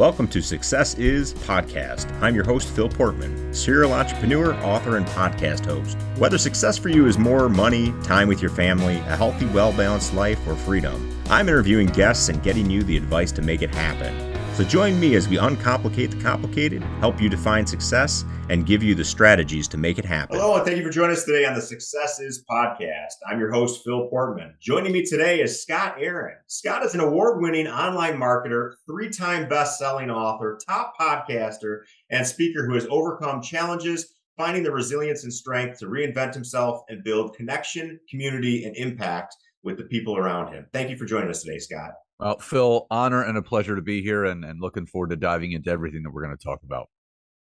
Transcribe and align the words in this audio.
Welcome 0.00 0.28
to 0.28 0.40
Success 0.40 0.94
Is 0.94 1.34
Podcast. 1.34 2.10
I'm 2.22 2.34
your 2.34 2.42
host, 2.42 2.70
Phil 2.70 2.88
Portman, 2.88 3.52
serial 3.52 3.92
entrepreneur, 3.92 4.54
author, 4.64 4.96
and 4.96 5.04
podcast 5.08 5.66
host. 5.66 5.98
Whether 6.16 6.38
success 6.38 6.78
for 6.78 6.88
you 6.88 7.06
is 7.06 7.18
more 7.18 7.50
money, 7.50 7.92
time 8.02 8.26
with 8.26 8.40
your 8.40 8.50
family, 8.50 8.96
a 8.96 9.16
healthy, 9.18 9.44
well 9.44 9.74
balanced 9.74 10.14
life, 10.14 10.40
or 10.48 10.56
freedom, 10.56 11.14
I'm 11.28 11.50
interviewing 11.50 11.88
guests 11.88 12.30
and 12.30 12.42
getting 12.42 12.70
you 12.70 12.82
the 12.82 12.96
advice 12.96 13.30
to 13.32 13.42
make 13.42 13.60
it 13.60 13.74
happen. 13.74 14.29
So 14.54 14.64
join 14.64 15.00
me 15.00 15.14
as 15.14 15.26
we 15.26 15.38
uncomplicate 15.38 16.10
the 16.10 16.22
complicated, 16.22 16.82
help 17.00 17.18
you 17.20 17.30
define 17.30 17.66
success, 17.66 18.24
and 18.50 18.66
give 18.66 18.82
you 18.82 18.94
the 18.94 19.04
strategies 19.04 19.66
to 19.68 19.78
make 19.78 19.98
it 19.98 20.04
happen. 20.04 20.36
Hello, 20.36 20.56
and 20.56 20.66
thank 20.66 20.76
you 20.76 20.84
for 20.84 20.90
joining 20.90 21.16
us 21.16 21.24
today 21.24 21.46
on 21.46 21.54
the 21.54 21.62
Success 21.62 22.20
Is 22.20 22.44
podcast. 22.50 23.14
I'm 23.26 23.38
your 23.38 23.52
host, 23.52 23.82
Phil 23.84 24.08
Portman. 24.08 24.54
Joining 24.60 24.92
me 24.92 25.02
today 25.02 25.40
is 25.40 25.62
Scott 25.62 25.94
Aaron. 25.98 26.36
Scott 26.46 26.84
is 26.84 26.94
an 26.94 27.00
award 27.00 27.40
winning 27.40 27.68
online 27.68 28.18
marketer, 28.18 28.72
three 28.86 29.08
time 29.08 29.48
best 29.48 29.78
selling 29.78 30.10
author, 30.10 30.58
top 30.68 30.92
podcaster, 31.00 31.82
and 32.10 32.26
speaker 32.26 32.66
who 32.66 32.74
has 32.74 32.86
overcome 32.90 33.40
challenges, 33.40 34.14
finding 34.36 34.62
the 34.62 34.72
resilience 34.72 35.24
and 35.24 35.32
strength 35.32 35.78
to 35.78 35.86
reinvent 35.86 36.34
himself 36.34 36.82
and 36.88 37.04
build 37.04 37.34
connection, 37.34 37.98
community, 38.10 38.64
and 38.64 38.76
impact 38.76 39.34
with 39.62 39.78
the 39.78 39.84
people 39.84 40.18
around 40.18 40.52
him. 40.52 40.66
Thank 40.72 40.90
you 40.90 40.96
for 40.96 41.06
joining 41.06 41.30
us 41.30 41.42
today, 41.42 41.58
Scott. 41.58 41.92
Well, 42.20 42.38
Phil, 42.38 42.86
honor 42.90 43.22
and 43.22 43.38
a 43.38 43.42
pleasure 43.42 43.74
to 43.74 43.82
be 43.82 44.02
here 44.02 44.26
and, 44.26 44.44
and 44.44 44.60
looking 44.60 44.84
forward 44.84 45.10
to 45.10 45.16
diving 45.16 45.52
into 45.52 45.70
everything 45.70 46.02
that 46.02 46.10
we're 46.10 46.22
going 46.22 46.36
to 46.36 46.44
talk 46.44 46.62
about. 46.62 46.88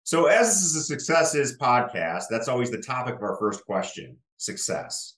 So, 0.05 0.27
as 0.27 0.47
this 0.49 0.63
is 0.63 0.77
a 0.77 0.83
Success 0.83 1.35
Is 1.35 1.59
podcast, 1.59 2.25
that's 2.31 2.47
always 2.47 2.71
the 2.71 2.81
topic 2.81 3.17
of 3.17 3.23
our 3.23 3.37
first 3.39 3.65
question 3.67 4.17
success. 4.37 5.17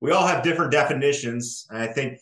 We 0.00 0.12
all 0.12 0.26
have 0.26 0.44
different 0.44 0.70
definitions. 0.70 1.66
And 1.70 1.78
I 1.78 1.88
think 1.88 2.20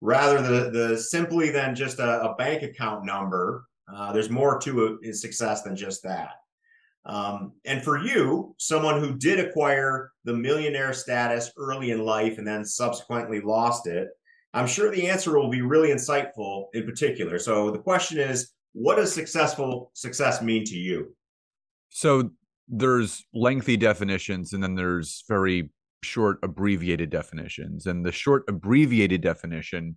rather 0.00 0.40
the, 0.40 0.70
the 0.70 0.98
simply 0.98 1.50
than 1.50 1.74
just 1.74 1.98
a, 1.98 2.30
a 2.30 2.34
bank 2.36 2.62
account 2.62 3.04
number, 3.04 3.66
uh, 3.92 4.12
there's 4.12 4.30
more 4.30 4.60
to 4.60 4.98
a, 5.04 5.12
success 5.12 5.62
than 5.62 5.74
just 5.74 6.02
that. 6.04 6.32
Um, 7.06 7.52
and 7.64 7.82
for 7.82 7.98
you, 7.98 8.54
someone 8.58 9.00
who 9.00 9.14
did 9.18 9.40
acquire 9.40 10.12
the 10.24 10.34
millionaire 10.34 10.92
status 10.92 11.50
early 11.56 11.90
in 11.90 12.04
life 12.04 12.38
and 12.38 12.46
then 12.46 12.64
subsequently 12.64 13.40
lost 13.40 13.86
it, 13.86 14.08
I'm 14.54 14.68
sure 14.68 14.90
the 14.90 15.08
answer 15.08 15.36
will 15.38 15.50
be 15.50 15.62
really 15.62 15.88
insightful 15.88 16.66
in 16.74 16.84
particular. 16.84 17.38
So 17.38 17.70
the 17.70 17.78
question 17.78 18.18
is, 18.18 18.52
what 18.72 18.96
does 18.96 19.12
successful 19.12 19.90
success 19.94 20.40
mean 20.40 20.64
to 20.66 20.76
you? 20.76 21.14
So 21.90 22.30
there's 22.68 23.24
lengthy 23.34 23.76
definitions 23.76 24.52
and 24.52 24.62
then 24.62 24.76
there's 24.76 25.24
very 25.28 25.70
short 26.04 26.38
abbreviated 26.42 27.10
definitions. 27.10 27.86
And 27.86 28.06
the 28.06 28.12
short 28.12 28.44
abbreviated 28.48 29.20
definition 29.20 29.96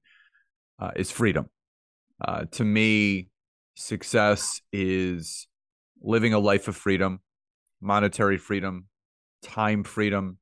uh, 0.79 0.91
is 0.95 1.11
freedom. 1.11 1.49
Uh, 2.19 2.45
to 2.51 2.63
me, 2.63 3.29
success 3.75 4.61
is 4.73 5.47
living 6.01 6.33
a 6.33 6.39
life 6.39 6.67
of 6.67 6.75
freedom, 6.75 7.21
monetary 7.79 8.37
freedom, 8.37 8.85
time 9.43 9.83
freedom, 9.83 10.39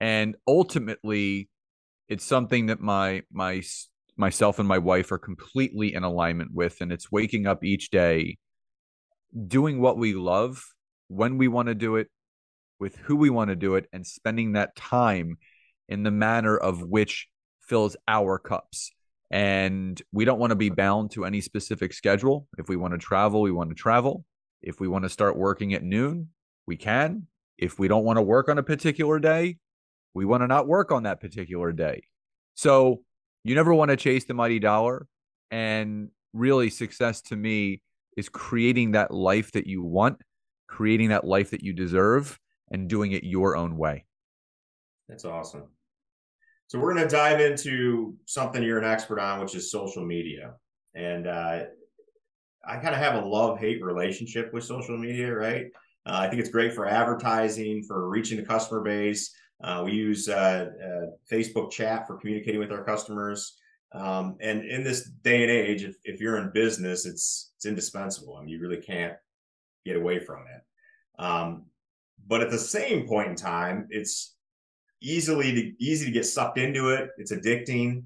and 0.00 0.36
ultimately 0.46 1.49
it's 2.10 2.24
something 2.24 2.66
that 2.66 2.80
my 2.80 3.22
my 3.32 3.62
myself 4.16 4.58
and 4.58 4.68
my 4.68 4.76
wife 4.76 5.10
are 5.12 5.18
completely 5.18 5.94
in 5.94 6.02
alignment 6.02 6.50
with 6.52 6.82
and 6.82 6.92
it's 6.92 7.10
waking 7.10 7.46
up 7.46 7.64
each 7.64 7.88
day 7.88 8.36
doing 9.46 9.80
what 9.80 9.96
we 9.96 10.12
love 10.12 10.62
when 11.08 11.38
we 11.38 11.48
want 11.48 11.68
to 11.68 11.74
do 11.74 11.96
it 11.96 12.08
with 12.78 12.96
who 12.96 13.16
we 13.16 13.30
want 13.30 13.48
to 13.48 13.56
do 13.56 13.76
it 13.76 13.86
and 13.92 14.06
spending 14.06 14.52
that 14.52 14.74
time 14.74 15.38
in 15.88 16.02
the 16.02 16.10
manner 16.10 16.56
of 16.56 16.82
which 16.82 17.28
fills 17.60 17.96
our 18.08 18.38
cups. 18.38 18.90
And 19.30 20.00
we 20.12 20.24
don't 20.24 20.40
want 20.40 20.50
to 20.50 20.56
be 20.56 20.70
bound 20.70 21.12
to 21.12 21.24
any 21.24 21.40
specific 21.40 21.92
schedule. 21.92 22.48
If 22.58 22.68
we 22.68 22.76
want 22.76 22.94
to 22.94 22.98
travel 22.98 23.42
we 23.42 23.52
want 23.52 23.70
to 23.70 23.76
travel. 23.76 24.24
If 24.60 24.80
we 24.80 24.88
want 24.88 25.04
to 25.04 25.08
start 25.08 25.38
working 25.38 25.72
at 25.74 25.84
noon 25.84 26.30
we 26.66 26.76
can. 26.76 27.28
If 27.56 27.78
we 27.78 27.86
don't 27.86 28.04
want 28.04 28.16
to 28.16 28.22
work 28.22 28.48
on 28.48 28.58
a 28.58 28.62
particular 28.62 29.20
day 29.20 29.58
we 30.14 30.24
want 30.24 30.42
to 30.42 30.46
not 30.46 30.66
work 30.66 30.92
on 30.92 31.04
that 31.04 31.20
particular 31.20 31.72
day. 31.72 32.02
So 32.54 33.02
you 33.44 33.54
never 33.54 33.72
want 33.72 33.90
to 33.90 33.96
chase 33.96 34.24
the 34.24 34.34
mighty 34.34 34.58
dollar. 34.58 35.06
And 35.50 36.10
really, 36.32 36.70
success 36.70 37.22
to 37.22 37.36
me 37.36 37.82
is 38.16 38.28
creating 38.28 38.92
that 38.92 39.12
life 39.12 39.52
that 39.52 39.66
you 39.66 39.82
want, 39.82 40.20
creating 40.68 41.08
that 41.08 41.24
life 41.24 41.50
that 41.50 41.62
you 41.62 41.72
deserve, 41.72 42.38
and 42.70 42.88
doing 42.88 43.12
it 43.12 43.24
your 43.24 43.56
own 43.56 43.76
way. 43.76 44.04
That's 45.08 45.24
awesome. 45.24 45.64
So 46.68 46.78
we're 46.78 46.94
going 46.94 47.08
to 47.08 47.10
dive 47.10 47.40
into 47.40 48.14
something 48.26 48.62
you're 48.62 48.78
an 48.78 48.84
expert 48.84 49.18
on, 49.18 49.40
which 49.40 49.56
is 49.56 49.72
social 49.72 50.04
media. 50.04 50.54
And 50.94 51.26
uh, 51.26 51.64
I 52.64 52.76
kind 52.76 52.94
of 52.94 53.00
have 53.00 53.20
a 53.20 53.26
love 53.26 53.58
hate 53.58 53.82
relationship 53.82 54.52
with 54.52 54.62
social 54.62 54.96
media, 54.96 55.34
right? 55.34 55.66
Uh, 56.06 56.18
I 56.18 56.28
think 56.28 56.40
it's 56.40 56.50
great 56.50 56.72
for 56.72 56.86
advertising, 56.86 57.82
for 57.82 58.08
reaching 58.08 58.36
the 58.36 58.44
customer 58.46 58.82
base. 58.82 59.34
Uh, 59.62 59.82
we 59.84 59.92
use 59.92 60.28
uh, 60.28 60.70
uh, 60.82 61.06
Facebook 61.30 61.70
chat 61.70 62.06
for 62.06 62.16
communicating 62.16 62.60
with 62.60 62.72
our 62.72 62.84
customers. 62.84 63.58
Um, 63.92 64.36
and 64.40 64.64
in 64.64 64.84
this 64.84 65.10
day 65.22 65.42
and 65.42 65.50
age, 65.50 65.82
if, 65.82 65.96
if 66.04 66.20
you're 66.20 66.38
in 66.38 66.50
business, 66.52 67.06
it's 67.06 67.52
it's 67.56 67.66
indispensable. 67.66 68.36
I 68.36 68.40
mean, 68.40 68.48
you 68.48 68.60
really 68.60 68.80
can't 68.80 69.14
get 69.84 69.96
away 69.96 70.18
from 70.18 70.44
it. 70.46 71.22
Um, 71.22 71.66
but 72.26 72.40
at 72.40 72.50
the 72.50 72.58
same 72.58 73.06
point 73.06 73.28
in 73.28 73.36
time, 73.36 73.86
it's 73.90 74.34
easily 75.02 75.52
to, 75.52 75.84
easy 75.84 76.06
to 76.06 76.12
get 76.12 76.26
sucked 76.26 76.58
into 76.58 76.90
it. 76.90 77.10
It's 77.18 77.32
addicting. 77.32 78.04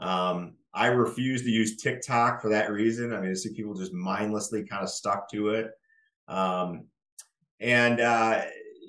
Um, 0.00 0.54
I 0.72 0.86
refuse 0.86 1.42
to 1.42 1.50
use 1.50 1.76
TikTok 1.76 2.40
for 2.40 2.48
that 2.50 2.70
reason. 2.70 3.12
I 3.12 3.20
mean, 3.20 3.30
I 3.30 3.34
see 3.34 3.54
people 3.54 3.74
just 3.74 3.92
mindlessly 3.92 4.64
kind 4.64 4.82
of 4.82 4.90
stuck 4.90 5.30
to 5.30 5.50
it. 5.50 5.70
Um, 6.28 6.86
and 7.60 8.00
uh, 8.00 8.42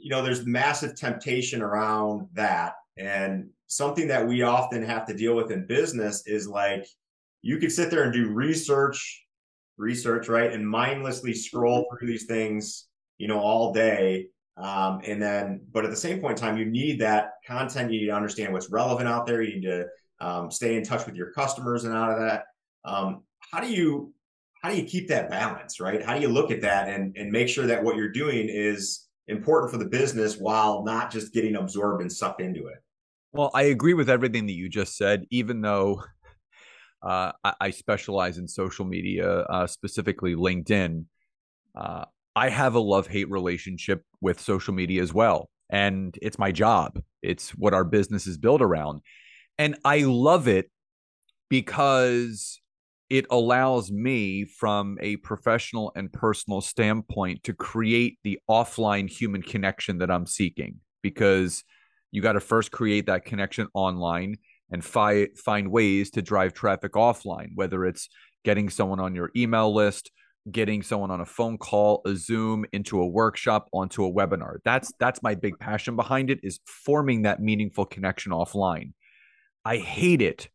you 0.05 0.11
know, 0.11 0.21
there's 0.21 0.45
massive 0.45 0.95
temptation 0.95 1.63
around 1.63 2.27
that. 2.33 2.73
And 2.95 3.49
something 3.65 4.07
that 4.09 4.27
we 4.27 4.43
often 4.43 4.83
have 4.83 5.07
to 5.07 5.15
deal 5.15 5.35
with 5.35 5.49
in 5.49 5.65
business 5.65 6.27
is 6.27 6.47
like 6.47 6.85
you 7.41 7.57
could 7.57 7.71
sit 7.71 7.89
there 7.89 8.03
and 8.03 8.13
do 8.13 8.29
research, 8.29 9.25
research, 9.77 10.27
right? 10.27 10.53
And 10.53 10.69
mindlessly 10.69 11.33
scroll 11.33 11.87
through 11.89 12.07
these 12.07 12.27
things, 12.27 12.85
you 13.17 13.27
know, 13.27 13.39
all 13.39 13.73
day. 13.73 14.27
Um, 14.57 15.01
and 15.07 15.19
then, 15.19 15.61
but 15.71 15.85
at 15.85 15.89
the 15.89 15.97
same 15.97 16.21
point 16.21 16.37
in 16.37 16.45
time, 16.45 16.57
you 16.59 16.65
need 16.65 17.01
that 17.01 17.31
content. 17.47 17.91
You 17.91 18.01
need 18.01 18.05
to 18.05 18.15
understand 18.15 18.53
what's 18.53 18.69
relevant 18.69 19.09
out 19.09 19.25
there. 19.25 19.41
You 19.41 19.55
need 19.55 19.65
to 19.65 19.87
um, 20.19 20.51
stay 20.51 20.75
in 20.75 20.83
touch 20.83 21.07
with 21.07 21.15
your 21.15 21.31
customers 21.31 21.83
and 21.83 21.95
out 21.95 22.11
of 22.11 22.19
that. 22.19 22.43
Um, 22.83 23.23
how 23.39 23.59
do 23.59 23.73
you 23.73 24.13
how 24.61 24.69
do 24.69 24.77
you 24.77 24.83
keep 24.83 25.07
that 25.07 25.31
balance, 25.31 25.79
right? 25.79 26.03
How 26.03 26.13
do 26.13 26.21
you 26.21 26.29
look 26.29 26.51
at 26.51 26.61
that 26.61 26.89
and 26.89 27.17
and 27.17 27.31
make 27.31 27.49
sure 27.49 27.65
that 27.65 27.83
what 27.83 27.95
you're 27.95 28.11
doing 28.11 28.49
is 28.49 29.04
important 29.27 29.71
for 29.71 29.77
the 29.77 29.85
business 29.85 30.37
while 30.37 30.83
not 30.83 31.11
just 31.11 31.33
getting 31.33 31.55
absorbed 31.55 32.01
and 32.01 32.11
sucked 32.11 32.41
into 32.41 32.67
it. 32.67 32.77
Well, 33.33 33.51
I 33.53 33.63
agree 33.63 33.93
with 33.93 34.09
everything 34.09 34.45
that 34.45 34.53
you 34.53 34.69
just 34.69 34.95
said, 34.95 35.25
even 35.29 35.61
though 35.61 36.03
uh, 37.01 37.31
I, 37.43 37.71
specialize 37.71 38.37
in 38.37 38.47
social 38.47 38.85
media, 38.85 39.41
uh, 39.41 39.67
specifically 39.67 40.35
LinkedIn. 40.35 41.05
Uh, 41.75 42.05
I 42.35 42.49
have 42.49 42.75
a 42.75 42.79
love 42.79 43.07
hate 43.07 43.29
relationship 43.29 44.03
with 44.21 44.39
social 44.39 44.73
media 44.73 45.01
as 45.01 45.13
well. 45.13 45.49
And 45.69 46.17
it's 46.21 46.39
my 46.39 46.51
job, 46.51 47.01
it's 47.21 47.51
what 47.51 47.73
our 47.73 47.83
business 47.83 48.27
is 48.27 48.37
built 48.37 48.61
around. 48.61 49.01
And 49.57 49.77
I 49.83 49.99
love 49.99 50.47
it 50.47 50.69
because 51.49 52.59
it 53.09 53.25
allows 53.29 53.91
me 53.91 54.45
from 54.45 54.97
a 55.01 55.17
professional 55.17 55.91
and 55.95 56.11
personal 56.11 56.61
standpoint 56.61 57.43
to 57.43 57.53
create 57.53 58.17
the 58.23 58.39
offline 58.49 59.09
human 59.09 59.41
connection 59.41 59.99
that 59.99 60.09
I'm 60.09 60.25
seeking 60.25 60.79
because 61.01 61.63
you 62.11 62.21
got 62.21 62.33
to 62.33 62.39
first 62.39 62.71
create 62.71 63.05
that 63.07 63.25
connection 63.25 63.67
online 63.73 64.37
and 64.71 64.83
fi- 64.83 65.27
find 65.35 65.69
ways 65.69 66.09
to 66.11 66.21
drive 66.21 66.53
traffic 66.53 66.93
offline 66.93 67.49
whether 67.55 67.85
it's 67.85 68.09
getting 68.43 68.69
someone 68.69 68.99
on 68.99 69.13
your 69.13 69.29
email 69.35 69.73
list 69.73 70.11
getting 70.51 70.83
someone 70.83 71.11
on 71.11 71.21
a 71.21 71.25
phone 71.25 71.57
call 71.57 72.01
a 72.05 72.15
zoom 72.15 72.65
into 72.71 73.01
a 73.01 73.07
workshop 73.07 73.67
onto 73.73 74.05
a 74.05 74.11
webinar. 74.11 74.57
That's 74.63 74.93
that's 74.99 75.23
my 75.23 75.35
big 75.35 75.57
passion 75.59 75.95
behind 75.95 76.29
it 76.29 76.39
is 76.43 76.59
forming 76.65 77.23
that 77.23 77.41
meaningful 77.41 77.85
connection 77.85 78.31
offline. 78.31 78.93
I 79.63 79.77
hate 79.77 80.21
it 80.21 80.49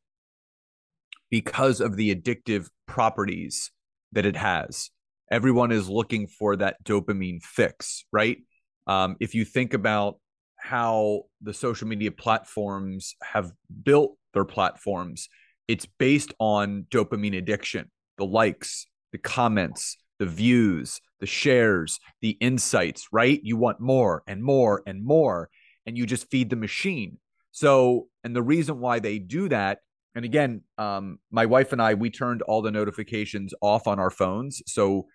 because 1.31 1.81
of 1.81 1.97
the 1.97 2.15
addictive 2.15 2.69
properties 2.87 3.71
that 4.13 4.27
it 4.27 4.37
has. 4.37 4.91
Everyone 5.31 5.71
is 5.71 5.89
looking 5.89 6.27
for 6.27 6.57
that 6.57 6.83
dopamine 6.85 7.43
fix, 7.43 8.05
right? 8.13 8.39
Um, 8.87 9.17
if 9.21 9.35
you 9.35 9.45
think 9.45 9.75
about 9.75 10.17
how 10.59 11.23
the 11.41 11.55
social 11.55 11.87
media 11.87 12.11
platforms 12.11 13.15
have 13.23 13.53
built 13.85 14.17
their 14.35 14.45
platforms, 14.45 15.29
it's 15.69 15.87
based 15.87 16.35
on 16.41 16.87
dopamine 16.91 17.39
addiction, 17.39 17.91
the 18.19 18.27
likes, 18.27 18.87
the 19.13 19.19
comments, 19.19 19.97
the 20.19 20.27
views, 20.27 21.01
the 21.21 21.27
shares, 21.27 22.01
the 22.21 22.31
insights, 22.41 23.07
right? 23.13 23.41
You 23.43 23.57
want 23.57 23.81
more 23.81 24.23
and 24.27 24.43
more 24.43 24.83
and 24.87 25.05
more, 25.05 25.49
and 25.87 25.97
you 25.97 26.07
just 26.07 26.31
feed 26.31 26.51
the 26.51 26.57
machine. 26.57 27.19
So, 27.53 28.09
and 28.25 28.35
the 28.35 28.43
reason 28.43 28.81
why 28.81 28.99
they 28.99 29.19
do 29.19 29.49
that 29.49 29.79
and 30.15 30.25
again, 30.25 30.63
um, 30.79 31.19
my 31.31 31.47
wife 31.47 31.73
and 31.73 31.81
I, 31.81 31.95
we 31.95 32.11
turned 32.11 32.43
all 32.43 32.63
the 32.63 32.71
notifications 32.71 33.55
off 33.61 33.87
on 33.87 33.99
our 33.99 34.11
phones. 34.11 34.63
So 34.67 35.07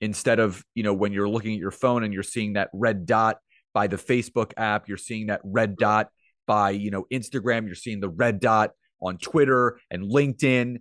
instead 0.00 0.38
of, 0.38 0.64
you 0.74 0.82
know, 0.82 0.94
when 0.94 1.12
you're 1.12 1.28
looking 1.28 1.54
at 1.54 1.60
your 1.60 1.70
phone 1.70 2.04
and 2.04 2.12
you're 2.12 2.22
seeing 2.22 2.52
that 2.54 2.68
red 2.72 3.06
dot 3.06 3.38
by 3.72 3.86
the 3.86 3.96
Facebook 3.96 4.52
app, 4.56 4.88
you're 4.88 4.96
seeing 4.96 5.26
that 5.26 5.40
red 5.44 5.76
dot 5.76 6.08
by, 6.46 6.70
you 6.70 6.90
know, 6.90 7.06
Instagram, 7.12 7.66
you're 7.66 7.74
seeing 7.74 8.00
the 8.00 8.08
red 8.08 8.38
dot 8.38 8.72
on 9.00 9.18
Twitter 9.18 9.80
and 9.90 10.04
LinkedIn. 10.04 10.76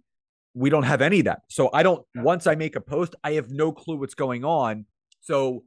We 0.53 0.69
don't 0.69 0.83
have 0.83 1.01
any 1.01 1.19
of 1.19 1.25
that. 1.25 1.39
So 1.49 1.69
I 1.73 1.81
don't, 1.83 2.05
once 2.15 2.45
I 2.45 2.55
make 2.55 2.75
a 2.75 2.81
post, 2.81 3.15
I 3.23 3.33
have 3.33 3.49
no 3.49 3.71
clue 3.71 3.97
what's 3.97 4.13
going 4.13 4.45
on. 4.45 4.85
So 5.21 5.63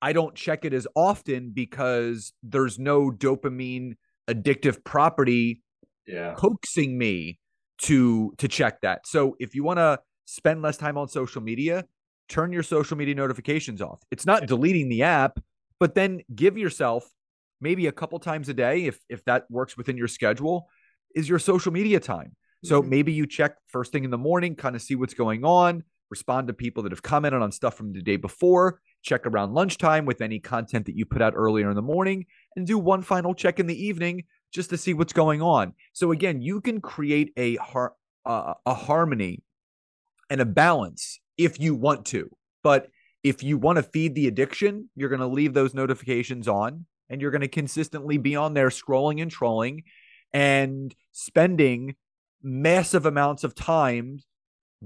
I 0.00 0.14
don't 0.14 0.34
check 0.34 0.64
it 0.64 0.72
as 0.72 0.86
often 0.94 1.50
because 1.50 2.32
there's 2.42 2.78
no 2.78 3.10
dopamine 3.10 3.96
addictive 4.28 4.82
property 4.84 5.62
yeah. 6.06 6.34
coaxing 6.36 6.96
me 6.96 7.39
to 7.82 8.32
to 8.38 8.48
check 8.48 8.80
that. 8.82 9.06
So 9.06 9.36
if 9.38 9.54
you 9.54 9.64
want 9.64 9.78
to 9.78 10.00
spend 10.26 10.62
less 10.62 10.76
time 10.76 10.96
on 10.96 11.08
social 11.08 11.42
media, 11.42 11.84
turn 12.28 12.52
your 12.52 12.62
social 12.62 12.96
media 12.96 13.14
notifications 13.14 13.80
off. 13.82 14.02
It's 14.10 14.26
not 14.26 14.46
deleting 14.46 14.88
the 14.88 15.02
app, 15.02 15.40
but 15.78 15.94
then 15.94 16.20
give 16.34 16.56
yourself 16.56 17.08
maybe 17.60 17.86
a 17.86 17.92
couple 17.92 18.18
times 18.18 18.48
a 18.48 18.54
day 18.54 18.84
if 18.84 18.98
if 19.08 19.24
that 19.24 19.46
works 19.50 19.76
within 19.76 19.96
your 19.96 20.08
schedule 20.08 20.68
is 21.14 21.28
your 21.28 21.38
social 21.38 21.72
media 21.72 22.00
time. 22.00 22.36
So 22.62 22.80
mm-hmm. 22.80 22.90
maybe 22.90 23.12
you 23.12 23.26
check 23.26 23.56
first 23.66 23.90
thing 23.90 24.04
in 24.04 24.10
the 24.10 24.18
morning, 24.18 24.54
kind 24.54 24.76
of 24.76 24.82
see 24.82 24.94
what's 24.94 25.14
going 25.14 25.44
on, 25.44 25.82
respond 26.10 26.48
to 26.48 26.54
people 26.54 26.82
that 26.82 26.92
have 26.92 27.02
commented 27.02 27.40
on 27.40 27.50
stuff 27.52 27.74
from 27.74 27.92
the 27.92 28.02
day 28.02 28.16
before, 28.16 28.80
check 29.02 29.26
around 29.26 29.54
lunchtime 29.54 30.04
with 30.04 30.20
any 30.20 30.38
content 30.38 30.86
that 30.86 30.96
you 30.96 31.06
put 31.06 31.22
out 31.22 31.32
earlier 31.34 31.70
in 31.70 31.76
the 31.76 31.82
morning, 31.82 32.26
and 32.56 32.66
do 32.66 32.78
one 32.78 33.02
final 33.02 33.34
check 33.34 33.58
in 33.58 33.66
the 33.66 33.86
evening 33.86 34.24
just 34.52 34.70
to 34.70 34.76
see 34.76 34.94
what's 34.94 35.12
going 35.12 35.42
on. 35.42 35.74
So 35.92 36.12
again, 36.12 36.42
you 36.42 36.60
can 36.60 36.80
create 36.80 37.32
a 37.36 37.56
har- 37.56 37.94
uh, 38.24 38.54
a 38.66 38.74
harmony 38.74 39.42
and 40.28 40.40
a 40.40 40.46
balance 40.46 41.20
if 41.36 41.58
you 41.60 41.74
want 41.74 42.06
to. 42.06 42.30
But 42.62 42.88
if 43.22 43.42
you 43.42 43.58
want 43.58 43.76
to 43.76 43.82
feed 43.82 44.14
the 44.14 44.28
addiction, 44.28 44.88
you're 44.94 45.08
going 45.08 45.20
to 45.20 45.26
leave 45.26 45.54
those 45.54 45.74
notifications 45.74 46.48
on 46.48 46.86
and 47.08 47.20
you're 47.20 47.30
going 47.30 47.40
to 47.40 47.48
consistently 47.48 48.18
be 48.18 48.36
on 48.36 48.54
there 48.54 48.68
scrolling 48.68 49.20
and 49.20 49.30
trolling 49.30 49.82
and 50.32 50.94
spending 51.12 51.96
massive 52.42 53.04
amounts 53.04 53.44
of 53.44 53.54
time 53.54 54.20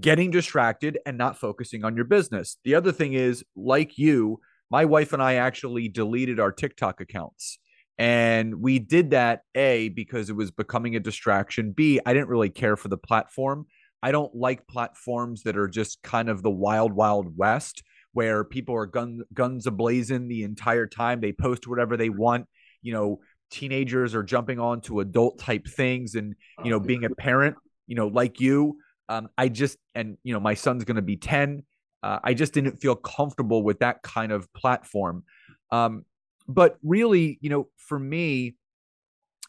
getting 0.01 0.31
distracted 0.31 0.99
and 1.07 1.17
not 1.17 1.39
focusing 1.39 1.85
on 1.85 1.95
your 1.95 2.05
business. 2.05 2.57
The 2.65 2.75
other 2.75 2.91
thing 2.91 3.13
is, 3.13 3.45
like 3.55 3.99
you, 3.99 4.41
my 4.71 4.85
wife 4.85 5.13
and 5.13 5.23
I 5.23 5.35
actually 5.35 5.89
deleted 5.89 6.41
our 6.41 6.51
TikTok 6.51 7.01
accounts. 7.01 7.59
And 7.99 8.57
we 8.57 8.79
did 8.79 9.11
that 9.11 9.43
A, 9.55 9.89
because 9.91 10.31
it 10.31 10.37
was 10.37 10.51
becoming 10.51 10.97
a 10.97 11.01
distraction. 11.01 11.73
B, 11.73 12.01
I 12.05 12.13
didn't 12.13 12.29
really 12.29 12.51
care 12.51 12.77
for 12.77 12.89
the 12.89 12.97
platform. 12.97 13.67
I 14.03 14.13
don't 14.13 14.35
like 14.35 14.67
platforms 14.67 15.45
that 15.45 15.57
are 15.57 15.69
just 15.69 16.03
kind 16.03 16.29
of 16.29 16.43
the 16.43 16.51
wild, 16.51 16.93
wild 16.93 17.37
west 17.37 17.83
where 18.13 18.45
people 18.45 18.75
are 18.75 18.87
gun, 18.87 19.23
guns 19.33 19.67
ablazing 19.67 20.29
the 20.29 20.45
entire 20.45 20.87
time. 20.87 21.21
They 21.21 21.33
post 21.33 21.67
whatever 21.67 21.97
they 21.97 22.11
want. 22.11 22.47
You 22.83 22.93
know, 22.93 23.21
teenagers 23.51 24.15
are 24.15 24.23
jumping 24.23 24.59
on 24.59 24.81
to 24.83 25.01
adult 25.01 25.39
type 25.39 25.67
things. 25.67 26.15
And, 26.15 26.35
you 26.63 26.71
know, 26.71 26.81
being 26.81 27.05
a 27.05 27.11
parent, 27.15 27.57
you 27.87 27.97
know, 27.97 28.09
like 28.09 28.41
you, 28.41 28.79
um, 29.09 29.29
I 29.37 29.49
just, 29.49 29.79
and, 29.95 30.17
you 30.23 30.33
know, 30.33 30.41
my 30.41 30.55
son's 30.55 30.85
going 30.85 30.97
to 30.97 31.03
be 31.03 31.17
10. 31.17 31.63
Uh, 32.03 32.19
I 32.23 32.35
just 32.35 32.53
didn't 32.53 32.77
feel 32.77 32.97
comfortable 32.97 33.63
with 33.63 33.79
that 33.79 34.03
kind 34.03 34.33
of 34.33 34.53
platform. 34.53 35.25
Um, 35.71 36.05
but 36.47 36.77
really, 36.83 37.39
you 37.41 37.51
know, 37.51 37.69
for 37.77 37.99
me, 37.99 38.55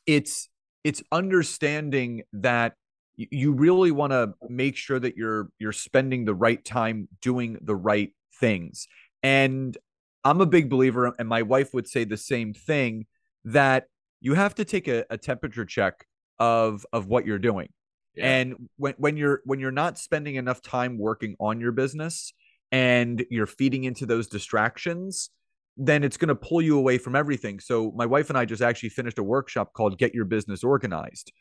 it's 0.06 0.50
it's 0.84 1.02
understanding 1.12 2.24
that 2.34 2.74
you 3.18 3.54
really 3.54 3.92
want 3.92 4.12
to 4.12 4.34
make 4.50 4.76
sure 4.76 5.00
that 5.00 5.16
you're 5.16 5.50
you're 5.60 5.72
spending 5.72 6.26
the 6.26 6.36
right 6.36 6.64
time 6.64 7.08
doing 7.22 7.58
the 7.62 7.76
right 7.76 8.12
things. 8.40 8.88
And 9.24 9.78
I'm 10.24 10.42
a 10.42 10.46
big 10.46 10.70
believer, 10.70 11.14
and 11.18 11.28
my 11.28 11.42
wife 11.44 11.74
would 11.74 11.88
say 11.88 12.04
the 12.04 12.18
same 12.18 12.54
thing, 12.54 13.06
that 13.46 13.86
you 14.22 14.34
have 14.34 14.56
to 14.56 14.66
take 14.66 14.88
a, 14.88 15.06
a 15.10 15.18
temperature 15.18 15.66
check 15.66 16.06
of 16.40 16.86
of 16.92 17.08
what 17.08 17.26
you're 17.26 17.40
doing. 17.40 17.70
Yeah. 18.16 18.28
And 18.28 18.70
when 18.78 18.94
when 18.98 19.18
you're 19.18 19.42
when 19.46 19.60
you're 19.60 19.72
not 19.72 19.98
spending 19.98 20.36
enough 20.36 20.62
time 20.62 20.98
working 20.98 21.36
on 21.40 21.60
your 21.60 21.72
business 21.72 22.34
and 22.72 23.26
you're 23.30 23.46
feeding 23.46 23.84
into 23.84 24.06
those 24.06 24.28
distractions, 24.28 25.30
then 25.78 26.04
it's 26.04 26.18
going 26.18 26.30
to 26.30 26.36
pull 26.36 26.62
you 26.62 26.78
away 26.78 26.98
from 26.98 27.16
everything. 27.16 27.60
So 27.60 27.92
my 27.96 28.06
wife 28.06 28.30
and 28.30 28.38
I 28.38 28.46
just 28.46 28.62
actually 28.62 28.90
finished 28.90 29.20
a 29.20 29.24
workshop 29.24 29.74
called 29.74 29.98
Get 29.98 30.14
Your 30.14 30.26
Business 30.26 30.64
Organized. 30.64 31.32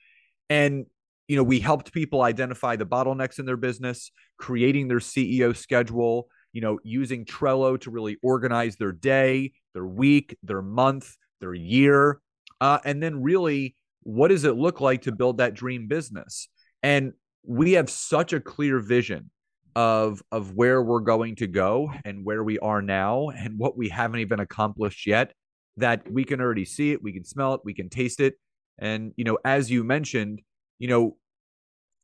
And 0.51 0.87
you 1.29 1.37
know, 1.37 1.43
we 1.43 1.61
helped 1.61 1.93
people 1.93 2.23
identify 2.23 2.77
the 2.77 2.87
bottlenecks 2.87 3.39
in 3.39 3.47
their 3.47 3.57
business, 3.57 4.11
creating 4.39 4.89
their 4.89 4.99
CEO 4.99 5.57
schedule, 5.57 6.29
you 6.53 6.61
know, 6.61 6.79
using 6.85 7.25
Trello 7.25 7.81
to 7.81 7.91
really 7.91 8.19
organize 8.23 8.77
their 8.77 8.93
day, 8.93 9.53
their 9.73 9.87
week, 9.87 10.37
their 10.43 10.63
month, 10.63 11.17
their 11.41 11.55
year. 11.55 12.21
Uh, 12.61 12.79
and 12.85 13.03
then 13.03 13.23
really, 13.23 13.75
what 14.03 14.29
does 14.29 14.45
it 14.45 14.57
look 14.57 14.81
like 14.81 15.03
to 15.03 15.13
build 15.13 15.39
that 15.39 15.55
dream 15.55 15.89
business? 15.89 16.49
And 16.83 17.15
we 17.43 17.73
have 17.73 17.89
such 17.89 18.33
a 18.33 18.41
clear 18.41 18.79
vision 18.79 19.31
of 19.77 20.23
of 20.31 20.55
where 20.55 20.83
we're 20.83 21.01
going 21.01 21.37
to 21.37 21.47
go 21.47 21.93
and 22.05 22.25
where 22.25 22.45
we 22.45 22.59
are 22.61 22.81
now 22.81 23.31
and 23.31 23.59
what 23.59 23.77
we 23.77 23.89
haven't 23.89 24.21
even 24.21 24.41
accomplished 24.41 25.07
yet 25.07 25.33
that 25.77 26.09
we 26.11 26.25
can 26.25 26.41
already 26.41 26.65
see 26.65 26.93
it 26.93 27.03
we 27.03 27.13
can 27.13 27.25
smell 27.25 27.55
it 27.55 27.61
we 27.65 27.75
can 27.75 27.89
taste 27.89 28.21
it. 28.21 28.35
And 28.79 29.13
you 29.17 29.25
know 29.25 29.39
as 29.45 29.71
you 29.71 29.85
mentioned 29.85 30.43
you 30.79 30.89
know 30.89 31.17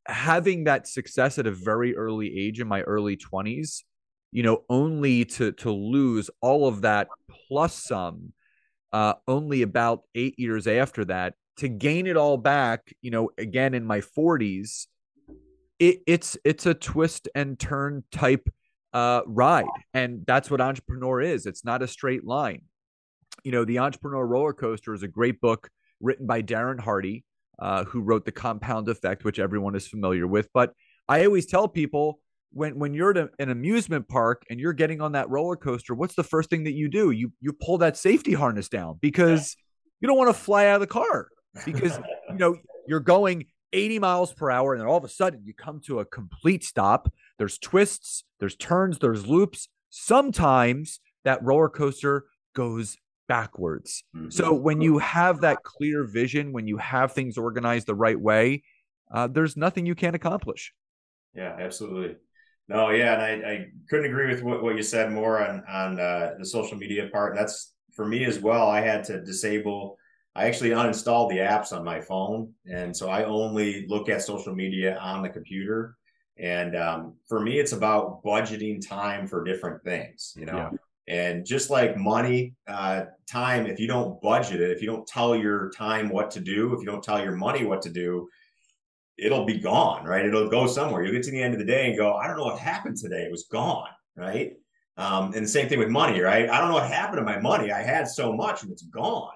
having 0.06 0.64
that 0.64 0.88
success 0.88 1.38
at 1.38 1.46
a 1.46 1.52
very 1.52 1.96
early 1.96 2.36
age 2.38 2.60
in 2.60 2.66
my 2.66 2.82
early 2.82 3.16
20s 3.16 3.82
you 4.32 4.42
know 4.42 4.64
only 4.68 5.24
to 5.24 5.52
to 5.52 5.70
lose 5.70 6.30
all 6.40 6.66
of 6.66 6.82
that 6.82 7.08
plus 7.48 7.74
some 7.74 8.32
uh 8.92 9.14
only 9.28 9.62
about 9.62 10.02
8 10.14 10.38
years 10.38 10.66
after 10.66 11.04
that 11.04 11.34
to 11.58 11.68
gain 11.68 12.06
it 12.06 12.16
all 12.16 12.36
back 12.36 12.92
you 13.02 13.10
know 13.10 13.30
again 13.38 13.74
in 13.74 13.84
my 13.84 14.00
40s 14.00 14.86
it, 15.80 16.02
it's 16.06 16.36
it's 16.44 16.66
a 16.66 16.74
twist 16.74 17.28
and 17.34 17.58
turn 17.58 18.04
type 18.12 18.48
uh, 18.92 19.22
ride, 19.26 19.64
and 19.94 20.24
that's 20.26 20.50
what 20.50 20.60
entrepreneur 20.60 21.20
is. 21.20 21.46
It's 21.46 21.64
not 21.64 21.82
a 21.82 21.88
straight 21.88 22.24
line. 22.24 22.62
You 23.42 23.52
know, 23.52 23.64
the 23.64 23.78
Entrepreneur 23.78 24.24
Roller 24.24 24.52
Coaster 24.52 24.92
is 24.92 25.02
a 25.02 25.08
great 25.08 25.40
book 25.40 25.70
written 26.00 26.26
by 26.26 26.42
Darren 26.42 26.78
Hardy, 26.78 27.24
uh, 27.58 27.84
who 27.84 28.02
wrote 28.02 28.26
The 28.26 28.32
Compound 28.32 28.88
Effect, 28.88 29.24
which 29.24 29.38
everyone 29.38 29.74
is 29.74 29.88
familiar 29.88 30.26
with. 30.26 30.48
But 30.52 30.74
I 31.08 31.24
always 31.24 31.46
tell 31.46 31.66
people 31.66 32.20
when 32.52 32.78
when 32.78 32.92
you're 32.92 33.16
at 33.16 33.30
an 33.38 33.50
amusement 33.50 34.06
park 34.06 34.44
and 34.50 34.60
you're 34.60 34.74
getting 34.74 35.00
on 35.00 35.12
that 35.12 35.30
roller 35.30 35.56
coaster, 35.56 35.94
what's 35.94 36.14
the 36.14 36.24
first 36.24 36.50
thing 36.50 36.64
that 36.64 36.74
you 36.74 36.88
do? 36.88 37.10
You 37.10 37.32
you 37.40 37.54
pull 37.54 37.78
that 37.78 37.96
safety 37.96 38.34
harness 38.34 38.68
down 38.68 38.98
because 39.00 39.56
you 40.00 40.08
don't 40.08 40.18
want 40.18 40.28
to 40.28 40.40
fly 40.40 40.66
out 40.66 40.74
of 40.74 40.80
the 40.80 40.86
car 40.86 41.28
because 41.64 41.98
you 42.28 42.36
know 42.36 42.56
you're 42.86 43.00
going 43.00 43.46
80 43.72 43.98
miles 43.98 44.32
per 44.32 44.50
hour, 44.50 44.72
and 44.72 44.80
then 44.80 44.88
all 44.88 44.96
of 44.96 45.04
a 45.04 45.08
sudden 45.08 45.42
you 45.44 45.54
come 45.54 45.80
to 45.86 46.00
a 46.00 46.04
complete 46.04 46.64
stop. 46.64 47.12
There's 47.38 47.58
twists, 47.58 48.24
there's 48.38 48.56
turns, 48.56 48.98
there's 48.98 49.26
loops. 49.26 49.68
Sometimes 49.90 51.00
that 51.24 51.42
roller 51.42 51.68
coaster 51.68 52.26
goes 52.54 52.96
backwards. 53.28 54.02
Mm-hmm. 54.16 54.30
So 54.30 54.52
when 54.52 54.80
you 54.80 54.98
have 54.98 55.40
that 55.42 55.62
clear 55.62 56.04
vision, 56.04 56.52
when 56.52 56.66
you 56.66 56.78
have 56.78 57.12
things 57.12 57.38
organized 57.38 57.86
the 57.86 57.94
right 57.94 58.18
way, 58.18 58.62
uh, 59.12 59.28
there's 59.28 59.56
nothing 59.56 59.86
you 59.86 59.94
can't 59.94 60.16
accomplish. 60.16 60.72
Yeah, 61.34 61.56
absolutely. 61.58 62.16
No, 62.68 62.90
yeah, 62.90 63.14
and 63.14 63.44
I, 63.44 63.50
I 63.50 63.66
couldn't 63.88 64.06
agree 64.06 64.28
with 64.28 64.42
what, 64.42 64.62
what 64.62 64.76
you 64.76 64.82
said 64.82 65.10
more 65.12 65.44
on 65.44 65.64
on 65.68 65.98
uh, 65.98 66.34
the 66.38 66.46
social 66.46 66.76
media 66.76 67.08
part. 67.12 67.34
That's 67.34 67.72
for 67.94 68.06
me 68.06 68.24
as 68.24 68.38
well. 68.38 68.68
I 68.68 68.80
had 68.80 69.02
to 69.04 69.20
disable 69.20 69.96
I 70.34 70.46
actually 70.46 70.70
uninstalled 70.70 71.30
the 71.30 71.38
apps 71.38 71.72
on 71.72 71.84
my 71.84 72.00
phone, 72.00 72.52
and 72.70 72.96
so 72.96 73.08
I 73.08 73.24
only 73.24 73.86
look 73.88 74.08
at 74.08 74.22
social 74.22 74.54
media 74.54 74.96
on 74.98 75.22
the 75.22 75.28
computer. 75.28 75.96
And 76.38 76.76
um, 76.76 77.14
for 77.28 77.40
me, 77.40 77.58
it's 77.58 77.72
about 77.72 78.22
budgeting 78.22 78.86
time 78.86 79.26
for 79.26 79.44
different 79.44 79.82
things, 79.82 80.32
you 80.36 80.46
know. 80.46 80.56
Yeah. 80.56 80.70
And 81.08 81.44
just 81.44 81.70
like 81.70 81.96
money, 81.96 82.54
uh, 82.68 83.06
time, 83.28 83.66
if 83.66 83.80
you 83.80 83.88
don't 83.88 84.22
budget 84.22 84.60
it, 84.60 84.70
if 84.70 84.80
you 84.80 84.86
don't 84.86 85.06
tell 85.06 85.34
your 85.34 85.70
time 85.70 86.08
what 86.08 86.30
to 86.32 86.40
do, 86.40 86.72
if 86.72 86.80
you 86.80 86.86
don't 86.86 87.02
tell 87.02 87.22
your 87.22 87.34
money 87.34 87.64
what 87.64 87.82
to 87.82 87.90
do, 87.90 88.28
it'll 89.18 89.44
be 89.44 89.58
gone, 89.58 90.04
right? 90.04 90.24
It'll 90.24 90.48
go 90.48 90.66
somewhere. 90.66 91.02
You'll 91.02 91.12
get 91.12 91.24
to 91.24 91.30
the 91.30 91.42
end 91.42 91.52
of 91.52 91.58
the 91.58 91.66
day 91.66 91.88
and 91.88 91.98
go, 91.98 92.14
I 92.14 92.26
don't 92.26 92.36
know 92.36 92.44
what 92.44 92.58
happened 92.60 92.96
today. 92.96 93.22
It 93.22 93.30
was 93.30 93.46
gone, 93.50 93.88
right? 94.16 94.52
Um, 94.96 95.32
and 95.34 95.44
the 95.44 95.48
same 95.48 95.68
thing 95.68 95.78
with 95.78 95.88
money, 95.88 96.20
right? 96.20 96.48
I 96.48 96.58
don't 96.58 96.68
know 96.68 96.74
what 96.74 96.88
happened 96.88 97.18
to 97.18 97.24
my 97.24 97.40
money. 97.40 97.72
I 97.72 97.82
had 97.82 98.06
so 98.06 98.32
much 98.32 98.62
and 98.62 98.70
it's 98.70 98.82
gone. 98.82 99.32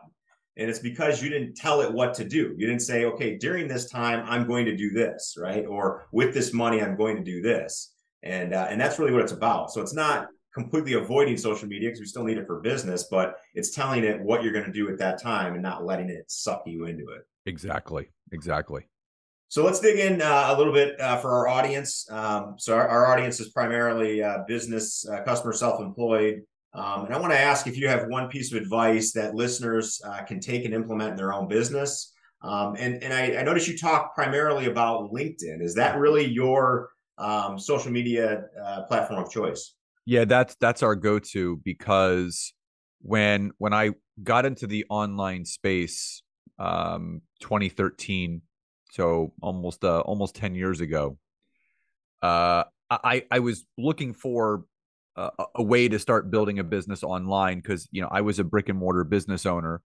And 0.56 0.70
it's 0.70 0.78
because 0.78 1.22
you 1.22 1.28
didn't 1.30 1.56
tell 1.56 1.80
it 1.80 1.92
what 1.92 2.14
to 2.14 2.24
do. 2.24 2.54
You 2.56 2.66
didn't 2.66 2.82
say, 2.82 3.06
okay, 3.06 3.36
during 3.36 3.66
this 3.66 3.90
time, 3.90 4.24
I'm 4.26 4.46
going 4.46 4.66
to 4.66 4.76
do 4.76 4.90
this, 4.90 5.36
right? 5.38 5.66
Or 5.66 6.06
with 6.12 6.32
this 6.32 6.52
money, 6.52 6.80
I'm 6.80 6.96
going 6.96 7.16
to 7.16 7.24
do 7.24 7.42
this. 7.42 7.92
And, 8.22 8.54
uh, 8.54 8.68
and 8.70 8.80
that's 8.80 8.98
really 8.98 9.12
what 9.12 9.22
it's 9.22 9.32
about. 9.32 9.72
So 9.72 9.80
it's 9.80 9.94
not 9.94 10.28
completely 10.54 10.92
avoiding 10.92 11.36
social 11.36 11.68
media 11.68 11.88
because 11.88 12.00
we 12.00 12.06
still 12.06 12.24
need 12.24 12.38
it 12.38 12.46
for 12.46 12.60
business, 12.60 13.08
but 13.10 13.34
it's 13.54 13.72
telling 13.72 14.04
it 14.04 14.20
what 14.20 14.42
you're 14.42 14.52
going 14.52 14.64
to 14.64 14.72
do 14.72 14.88
at 14.88 14.98
that 14.98 15.20
time 15.20 15.54
and 15.54 15.62
not 15.62 15.84
letting 15.84 16.08
it 16.08 16.30
suck 16.30 16.62
you 16.66 16.86
into 16.86 17.08
it. 17.08 17.22
Exactly. 17.46 18.08
Exactly. 18.32 18.86
So 19.48 19.64
let's 19.64 19.78
dig 19.78 19.98
in 19.98 20.22
uh, 20.22 20.46
a 20.48 20.58
little 20.58 20.72
bit 20.72 21.00
uh, 21.00 21.18
for 21.18 21.30
our 21.32 21.48
audience. 21.48 22.10
Um, 22.10 22.54
so 22.58 22.74
our, 22.74 22.88
our, 22.88 23.06
audience 23.06 23.38
is 23.38 23.50
primarily 23.50 24.22
uh, 24.22 24.38
business, 24.48 25.06
uh, 25.08 25.22
customer, 25.22 25.52
self-employed, 25.52 26.42
um, 26.74 27.06
and 27.06 27.14
I 27.14 27.18
want 27.18 27.32
to 27.32 27.38
ask 27.38 27.66
if 27.66 27.76
you 27.76 27.88
have 27.88 28.08
one 28.08 28.28
piece 28.28 28.52
of 28.52 28.60
advice 28.60 29.12
that 29.12 29.34
listeners 29.34 30.00
uh, 30.04 30.22
can 30.24 30.40
take 30.40 30.64
and 30.64 30.74
implement 30.74 31.10
in 31.10 31.16
their 31.16 31.32
own 31.32 31.46
business. 31.46 32.12
Um, 32.42 32.74
and 32.78 33.02
and 33.02 33.12
I, 33.12 33.40
I 33.40 33.42
noticed 33.42 33.68
you 33.68 33.78
talk 33.78 34.14
primarily 34.14 34.66
about 34.66 35.12
LinkedIn. 35.12 35.62
Is 35.62 35.74
that 35.76 35.98
really 35.98 36.24
your 36.24 36.90
um, 37.16 37.58
social 37.58 37.92
media 37.92 38.44
uh, 38.62 38.82
platform 38.82 39.22
of 39.22 39.30
choice? 39.30 39.74
Yeah, 40.04 40.24
that's 40.24 40.56
that's 40.60 40.82
our 40.82 40.96
go-to 40.96 41.60
because 41.64 42.52
when 43.00 43.52
when 43.58 43.72
I 43.72 43.92
got 44.22 44.44
into 44.44 44.66
the 44.66 44.84
online 44.90 45.44
space, 45.44 46.22
um, 46.58 47.22
2013, 47.40 48.42
so 48.90 49.32
almost 49.40 49.84
uh, 49.84 50.00
almost 50.00 50.34
10 50.34 50.54
years 50.54 50.80
ago, 50.80 51.18
uh, 52.20 52.64
I 52.90 53.24
I 53.30 53.38
was 53.38 53.64
looking 53.78 54.12
for 54.12 54.64
a, 55.16 55.62
way 55.62 55.88
to 55.88 55.98
start 55.98 56.30
building 56.30 56.58
a 56.58 56.64
business 56.64 57.02
online 57.02 57.58
because 57.60 57.88
you 57.92 58.02
know 58.02 58.08
I 58.10 58.20
was 58.20 58.38
a 58.38 58.44
brick 58.44 58.68
and 58.68 58.78
mortar 58.78 59.04
business 59.04 59.46
owner. 59.46 59.80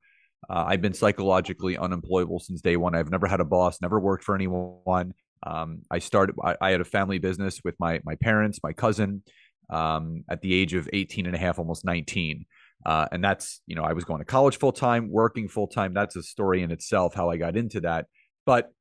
Uh, 0.49 0.65
I've 0.67 0.81
been 0.81 0.93
psychologically 0.93 1.77
unemployable 1.77 2.39
since 2.39 2.61
day 2.61 2.77
one. 2.77 2.95
I've 2.95 3.11
never 3.11 3.27
had 3.27 3.39
a 3.39 3.45
boss, 3.45 3.81
never 3.81 3.99
worked 3.99 4.23
for 4.23 4.35
anyone. 4.35 5.13
Um, 5.45 5.81
I 5.91 5.99
started. 5.99 6.35
I, 6.43 6.55
I, 6.59 6.71
had 6.71 6.81
a 6.81 6.85
family 6.85 7.19
business 7.19 7.61
with 7.63 7.75
my 7.79 8.01
my 8.03 8.15
parents, 8.15 8.59
my 8.63 8.73
cousin, 8.73 9.23
um, 9.69 10.23
at 10.29 10.41
the 10.41 10.53
age 10.53 10.73
of 10.73 10.89
18 10.91 11.25
and 11.25 11.35
a 11.35 11.39
half, 11.39 11.59
almost 11.59 11.85
19. 11.85 12.45
Uh, 12.85 13.07
and 13.11 13.23
that's 13.23 13.61
you 13.67 13.75
know 13.75 13.83
I 13.83 13.93
was 13.93 14.05
going 14.05 14.19
to 14.19 14.25
college 14.25 14.57
full 14.57 14.71
time, 14.71 15.09
working 15.11 15.47
full 15.47 15.67
time. 15.67 15.93
That's 15.93 16.15
a 16.15 16.23
story 16.23 16.63
in 16.63 16.71
itself 16.71 17.13
how 17.13 17.29
I 17.29 17.37
got 17.37 17.55
into 17.55 17.81
that. 17.81 18.07
But 18.45 18.71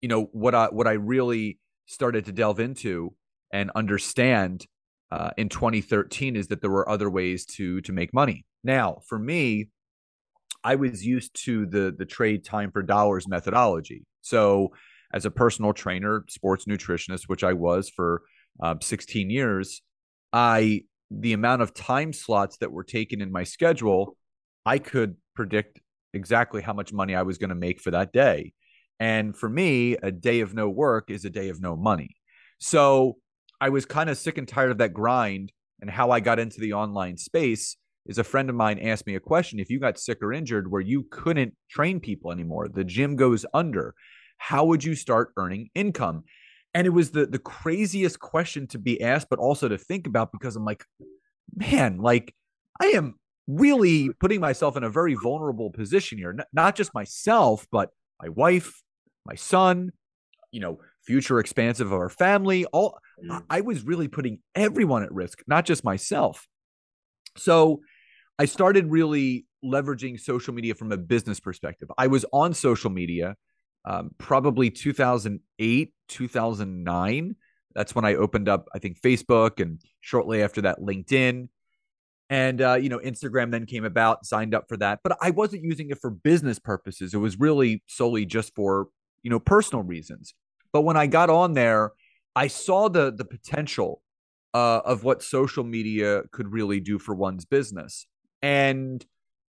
you 0.00 0.08
know 0.08 0.24
what 0.32 0.54
I 0.54 0.66
what 0.66 0.86
I 0.86 0.92
really 0.92 1.58
started 1.86 2.26
to 2.26 2.32
delve 2.32 2.60
into 2.60 3.14
and 3.52 3.70
understand 3.74 4.66
uh, 5.10 5.30
in 5.36 5.48
2013 5.48 6.36
is 6.36 6.48
that 6.48 6.60
there 6.60 6.70
were 6.70 6.88
other 6.88 7.08
ways 7.08 7.46
to 7.46 7.80
to 7.82 7.92
make 7.92 8.12
money. 8.12 8.44
Now, 8.64 8.98
for 9.06 9.18
me, 9.18 9.68
I 10.64 10.74
was 10.74 11.04
used 11.04 11.34
to 11.44 11.66
the 11.66 11.94
the 11.96 12.06
trade 12.06 12.44
time 12.44 12.70
for 12.72 12.82
dollars 12.82 13.28
methodology. 13.28 14.04
So, 14.22 14.72
as 15.12 15.24
a 15.24 15.30
personal 15.30 15.72
trainer, 15.72 16.24
sports 16.28 16.64
nutritionist, 16.64 17.24
which 17.28 17.44
I 17.44 17.52
was 17.52 17.88
for 17.88 18.22
uh, 18.60 18.74
16 18.80 19.30
years, 19.30 19.82
I 20.32 20.82
the 21.10 21.32
amount 21.32 21.62
of 21.62 21.72
time 21.72 22.12
slots 22.12 22.56
that 22.58 22.72
were 22.72 22.84
taken 22.84 23.20
in 23.20 23.30
my 23.30 23.44
schedule, 23.44 24.16
I 24.64 24.78
could 24.78 25.16
predict 25.34 25.80
exactly 26.12 26.62
how 26.62 26.72
much 26.72 26.92
money 26.92 27.14
I 27.14 27.22
was 27.22 27.38
going 27.38 27.50
to 27.50 27.54
make 27.54 27.80
for 27.80 27.92
that 27.92 28.12
day. 28.12 28.52
And 28.98 29.36
for 29.36 29.48
me, 29.48 29.96
a 30.02 30.10
day 30.10 30.40
of 30.40 30.54
no 30.54 30.68
work 30.68 31.10
is 31.10 31.24
a 31.24 31.30
day 31.30 31.48
of 31.50 31.60
no 31.60 31.76
money. 31.76 32.16
So 32.58 33.18
I 33.60 33.68
was 33.68 33.84
kind 33.86 34.10
of 34.10 34.18
sick 34.18 34.38
and 34.38 34.46
tired 34.46 34.70
of 34.70 34.78
that 34.78 34.94
grind. 34.94 35.52
And 35.80 35.90
how 35.90 36.10
I 36.10 36.20
got 36.20 36.38
into 36.38 36.60
the 36.60 36.72
online 36.72 37.18
space 37.18 37.76
is 38.06 38.18
a 38.18 38.24
friend 38.24 38.48
of 38.48 38.56
mine 38.56 38.78
asked 38.78 39.06
me 39.06 39.14
a 39.14 39.20
question 39.20 39.58
if 39.58 39.68
you 39.68 39.78
got 39.78 39.98
sick 39.98 40.18
or 40.22 40.32
injured 40.32 40.70
where 40.70 40.80
you 40.80 41.06
couldn't 41.10 41.54
train 41.68 42.00
people 42.00 42.32
anymore, 42.32 42.68
the 42.68 42.84
gym 42.84 43.16
goes 43.16 43.44
under, 43.52 43.94
how 44.38 44.64
would 44.64 44.84
you 44.84 44.94
start 44.94 45.32
earning 45.36 45.68
income? 45.74 46.24
And 46.72 46.86
it 46.86 46.90
was 46.90 47.10
the 47.10 47.26
the 47.26 47.38
craziest 47.38 48.20
question 48.20 48.66
to 48.68 48.78
be 48.78 49.02
asked, 49.02 49.28
but 49.30 49.38
also 49.38 49.68
to 49.68 49.78
think 49.78 50.06
about 50.06 50.32
because 50.32 50.56
I'm 50.56 50.64
like, 50.64 50.84
man, 51.54 51.98
like 51.98 52.34
I 52.80 52.88
am 52.88 53.14
really 53.46 54.10
putting 54.20 54.40
myself 54.40 54.76
in 54.76 54.84
a 54.84 54.90
very 54.90 55.14
vulnerable 55.14 55.70
position 55.70 56.18
here. 56.18 56.30
N- 56.30 56.44
not 56.52 56.76
just 56.76 56.94
myself, 56.94 57.66
but 57.70 57.90
my 58.22 58.28
wife, 58.28 58.82
my 59.24 59.34
son, 59.34 59.92
you 60.50 60.60
know, 60.60 60.80
future 61.06 61.38
expansive 61.38 61.88
of 61.88 61.94
our 61.94 62.08
family. 62.08 62.64
All 62.66 62.98
mm. 63.22 63.42
I 63.48 63.60
was 63.60 63.84
really 63.84 64.08
putting 64.08 64.40
everyone 64.54 65.02
at 65.02 65.12
risk, 65.12 65.42
not 65.46 65.64
just 65.64 65.84
myself. 65.84 66.46
So 67.36 67.80
I 68.38 68.44
started 68.46 68.90
really 68.90 69.46
leveraging 69.64 70.20
social 70.20 70.54
media 70.54 70.74
from 70.74 70.92
a 70.92 70.96
business 70.96 71.40
perspective. 71.40 71.90
I 71.96 72.06
was 72.08 72.24
on 72.32 72.54
social 72.54 72.90
media 72.90 73.36
um, 73.86 74.10
probably 74.18 74.70
2008, 74.70 75.94
2009. 76.08 77.36
That's 77.74 77.94
when 77.94 78.04
I 78.04 78.14
opened 78.16 78.48
up, 78.48 78.68
I 78.74 78.78
think, 78.78 79.00
Facebook, 79.00 79.60
and 79.60 79.80
shortly 80.00 80.42
after 80.42 80.62
that, 80.62 80.80
LinkedIn. 80.80 81.48
And, 82.28 82.60
uh, 82.60 82.74
you 82.74 82.88
know, 82.88 82.98
Instagram 82.98 83.52
then 83.52 83.66
came 83.66 83.84
about, 83.84 84.26
signed 84.26 84.54
up 84.54 84.64
for 84.68 84.76
that. 84.78 85.00
But 85.04 85.16
I 85.20 85.30
wasn't 85.30 85.62
using 85.62 85.90
it 85.90 86.00
for 86.00 86.10
business 86.10 86.58
purposes. 86.58 87.14
It 87.14 87.18
was 87.18 87.38
really 87.38 87.84
solely 87.86 88.26
just 88.26 88.54
for, 88.56 88.88
you 89.22 89.30
know, 89.30 89.38
personal 89.38 89.84
reasons. 89.84 90.34
But 90.76 90.82
when 90.82 90.98
I 90.98 91.06
got 91.06 91.30
on 91.30 91.54
there, 91.54 91.92
I 92.34 92.48
saw 92.48 92.90
the 92.90 93.10
the 93.10 93.24
potential 93.24 94.02
uh, 94.52 94.82
of 94.84 95.04
what 95.04 95.22
social 95.22 95.64
media 95.64 96.24
could 96.32 96.52
really 96.52 96.80
do 96.80 96.98
for 96.98 97.14
one's 97.14 97.46
business. 97.46 98.06
And 98.42 99.02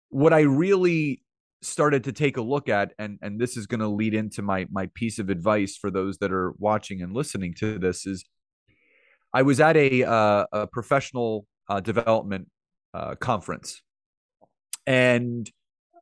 what 0.08 0.32
I 0.32 0.40
really 0.40 1.22
started 1.60 2.04
to 2.04 2.12
take 2.12 2.38
a 2.38 2.40
look 2.40 2.70
at 2.70 2.94
and 2.98 3.18
and 3.20 3.38
this 3.38 3.58
is 3.58 3.66
going 3.66 3.80
to 3.80 3.86
lead 3.88 4.14
into 4.14 4.40
my 4.40 4.66
my 4.70 4.88
piece 4.94 5.18
of 5.18 5.28
advice 5.28 5.76
for 5.76 5.90
those 5.90 6.16
that 6.20 6.32
are 6.32 6.54
watching 6.56 7.02
and 7.02 7.12
listening 7.12 7.52
to 7.58 7.78
this 7.78 8.06
is 8.06 8.24
I 9.34 9.42
was 9.42 9.60
at 9.60 9.76
a 9.76 10.04
uh, 10.04 10.46
a 10.52 10.66
professional 10.68 11.46
uh, 11.68 11.80
development 11.80 12.48
uh, 12.94 13.14
conference 13.16 13.82
and 14.86 15.50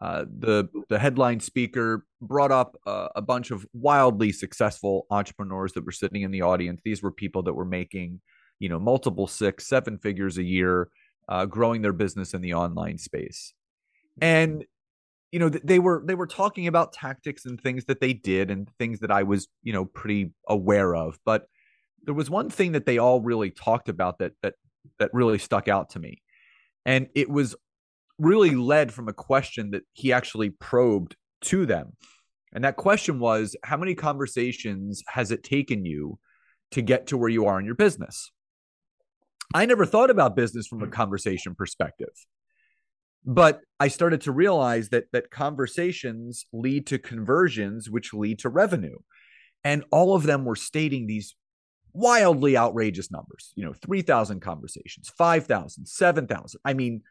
uh, 0.00 0.24
the 0.38 0.68
the 0.88 0.98
headline 0.98 1.40
speaker 1.40 2.06
brought 2.20 2.52
up 2.52 2.76
a 2.86 3.22
bunch 3.22 3.50
of 3.50 3.66
wildly 3.72 4.32
successful 4.32 5.06
entrepreneurs 5.10 5.72
that 5.72 5.84
were 5.84 5.92
sitting 5.92 6.22
in 6.22 6.30
the 6.30 6.42
audience. 6.42 6.80
These 6.84 7.02
were 7.02 7.10
people 7.10 7.42
that 7.44 7.54
were 7.54 7.64
making, 7.64 8.20
you 8.58 8.68
know, 8.68 8.78
multiple 8.78 9.26
six, 9.26 9.66
seven 9.66 9.98
figures 9.98 10.38
a 10.38 10.44
year, 10.44 10.88
uh, 11.28 11.46
growing 11.46 11.82
their 11.82 11.92
business 11.92 12.32
in 12.32 12.42
the 12.42 12.54
online 12.54 12.98
space. 12.98 13.54
And 14.20 14.64
you 15.32 15.38
know 15.38 15.48
they 15.48 15.78
were 15.78 16.02
they 16.04 16.14
were 16.14 16.26
talking 16.26 16.66
about 16.66 16.92
tactics 16.92 17.44
and 17.44 17.60
things 17.60 17.84
that 17.84 18.00
they 18.00 18.12
did 18.12 18.50
and 18.50 18.68
things 18.78 19.00
that 19.00 19.10
I 19.10 19.22
was 19.22 19.48
you 19.62 19.72
know 19.72 19.84
pretty 19.84 20.32
aware 20.48 20.94
of 20.94 21.18
but 21.24 21.46
there 22.04 22.14
was 22.14 22.30
one 22.30 22.48
thing 22.48 22.72
that 22.72 22.86
they 22.86 22.98
all 22.98 23.20
really 23.20 23.50
talked 23.50 23.88
about 23.88 24.18
that 24.18 24.32
that 24.42 24.54
that 24.98 25.10
really 25.12 25.38
stuck 25.38 25.68
out 25.68 25.90
to 25.90 25.98
me 25.98 26.22
and 26.86 27.08
it 27.14 27.28
was 27.28 27.54
really 28.18 28.54
led 28.54 28.92
from 28.92 29.08
a 29.08 29.12
question 29.12 29.70
that 29.70 29.82
he 29.92 30.12
actually 30.12 30.50
probed 30.50 31.16
to 31.40 31.66
them 31.66 31.92
and 32.52 32.64
that 32.64 32.76
question 32.76 33.20
was 33.20 33.56
how 33.62 33.76
many 33.76 33.94
conversations 33.94 35.02
has 35.08 35.30
it 35.30 35.42
taken 35.42 35.84
you 35.84 36.18
to 36.70 36.82
get 36.82 37.06
to 37.06 37.16
where 37.16 37.28
you 37.28 37.46
are 37.46 37.58
in 37.58 37.66
your 37.66 37.74
business 37.74 38.30
I 39.54 39.64
never 39.64 39.86
thought 39.86 40.10
about 40.10 40.36
business 40.36 40.66
from 40.66 40.82
a 40.82 40.86
hmm. 40.86 40.92
conversation 40.92 41.54
perspective 41.54 42.10
but 43.24 43.60
I 43.78 43.88
started 43.88 44.22
to 44.22 44.32
realize 44.32 44.88
that 44.88 45.04
that 45.12 45.30
conversations 45.30 46.46
lead 46.52 46.86
to 46.86 46.98
conversions, 46.98 47.90
which 47.90 48.14
lead 48.14 48.38
to 48.40 48.48
revenue. 48.48 48.96
And 49.64 49.84
all 49.90 50.14
of 50.14 50.22
them 50.22 50.44
were 50.44 50.56
stating 50.56 51.06
these 51.06 51.34
wildly 51.92 52.56
outrageous 52.56 53.10
numbers, 53.10 53.52
you 53.54 53.64
know, 53.64 53.74
3,000 53.74 54.40
conversations, 54.40 55.10
5,000, 55.10 55.86
7,000. 55.86 56.60
I 56.64 56.72
mean, 56.72 57.02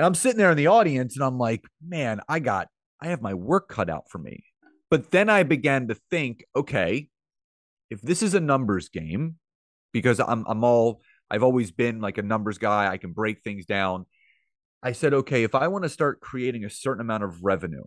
and 0.00 0.06
I'm 0.06 0.14
sitting 0.14 0.38
there 0.38 0.50
in 0.50 0.56
the 0.56 0.68
audience 0.68 1.14
and 1.14 1.22
I'm 1.22 1.36
like, 1.36 1.62
man, 1.86 2.22
I 2.26 2.38
got, 2.38 2.68
I 3.02 3.08
have 3.08 3.20
my 3.20 3.34
work 3.34 3.68
cut 3.68 3.90
out 3.90 4.08
for 4.08 4.16
me. 4.16 4.44
But 4.88 5.10
then 5.10 5.28
I 5.28 5.42
began 5.42 5.88
to 5.88 5.94
think, 6.10 6.42
okay, 6.56 7.10
if 7.90 8.00
this 8.00 8.22
is 8.22 8.32
a 8.32 8.40
numbers 8.40 8.88
game, 8.88 9.36
because 9.92 10.18
I'm, 10.18 10.46
I'm 10.48 10.64
all, 10.64 11.02
I've 11.30 11.42
always 11.42 11.70
been 11.70 12.00
like 12.00 12.16
a 12.16 12.22
numbers 12.22 12.56
guy, 12.56 12.90
I 12.90 12.96
can 12.96 13.12
break 13.12 13.42
things 13.42 13.66
down. 13.66 14.06
I 14.82 14.92
said, 14.92 15.12
okay, 15.12 15.42
if 15.42 15.54
I 15.54 15.68
want 15.68 15.84
to 15.84 15.90
start 15.90 16.22
creating 16.22 16.64
a 16.64 16.70
certain 16.70 17.02
amount 17.02 17.24
of 17.24 17.44
revenue, 17.44 17.84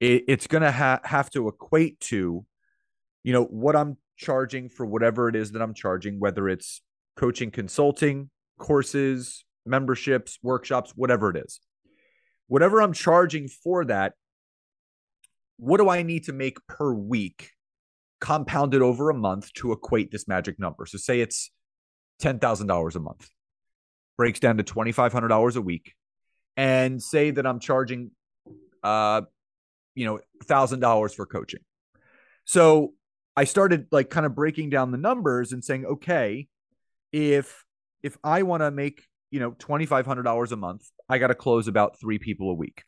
it, 0.00 0.24
it's 0.26 0.46
going 0.46 0.62
to 0.62 0.72
ha- 0.72 1.00
have 1.04 1.28
to 1.32 1.48
equate 1.48 2.00
to, 2.00 2.46
you 3.24 3.32
know, 3.34 3.44
what 3.44 3.76
I'm 3.76 3.98
charging 4.16 4.70
for 4.70 4.86
whatever 4.86 5.28
it 5.28 5.36
is 5.36 5.52
that 5.52 5.60
I'm 5.60 5.74
charging, 5.74 6.18
whether 6.18 6.48
it's 6.48 6.80
coaching, 7.14 7.50
consulting, 7.50 8.30
courses, 8.58 9.44
memberships, 9.66 10.38
workshops, 10.42 10.92
whatever 10.96 11.30
it 11.30 11.36
is. 11.36 11.60
Whatever 12.48 12.82
I'm 12.82 12.92
charging 12.92 13.48
for 13.48 13.84
that, 13.84 14.14
what 15.56 15.78
do 15.78 15.88
I 15.88 16.02
need 16.02 16.24
to 16.24 16.32
make 16.32 16.66
per 16.66 16.92
week 16.92 17.50
compounded 18.20 18.82
over 18.82 19.10
a 19.10 19.14
month 19.14 19.52
to 19.54 19.72
equate 19.72 20.10
this 20.10 20.26
magic 20.26 20.58
number? 20.58 20.86
So, 20.86 20.98
say 20.98 21.20
it's 21.20 21.50
$10,000 22.20 22.94
a 22.96 23.00
month 23.00 23.30
breaks 24.20 24.38
down 24.38 24.58
to 24.58 24.62
$2,500 24.62 25.56
a 25.56 25.62
week, 25.62 25.94
and 26.54 27.02
say 27.02 27.30
that 27.30 27.46
I'm 27.46 27.58
charging, 27.58 28.10
uh, 28.82 29.22
you 29.94 30.04
know, 30.04 30.20
thousand 30.44 30.80
dollars 30.80 31.14
for 31.14 31.24
coaching. 31.24 31.60
So 32.44 32.92
I 33.34 33.44
started 33.44 33.86
like 33.90 34.10
kind 34.10 34.26
of 34.26 34.34
breaking 34.34 34.68
down 34.68 34.90
the 34.90 34.98
numbers 34.98 35.52
and 35.52 35.64
saying, 35.64 35.86
okay, 35.86 36.48
if 37.12 37.64
if 38.02 38.18
I 38.22 38.42
want 38.42 38.62
to 38.62 38.70
make 38.70 39.06
you 39.30 39.40
know 39.40 39.54
twenty 39.58 39.86
five 39.86 40.06
hundred 40.06 40.24
dollars 40.24 40.52
a 40.52 40.56
month, 40.56 40.82
I 41.08 41.18
got 41.18 41.28
to 41.28 41.34
close 41.34 41.68
about 41.68 41.98
three 42.00 42.18
people 42.18 42.50
a 42.50 42.54
week. 42.54 42.84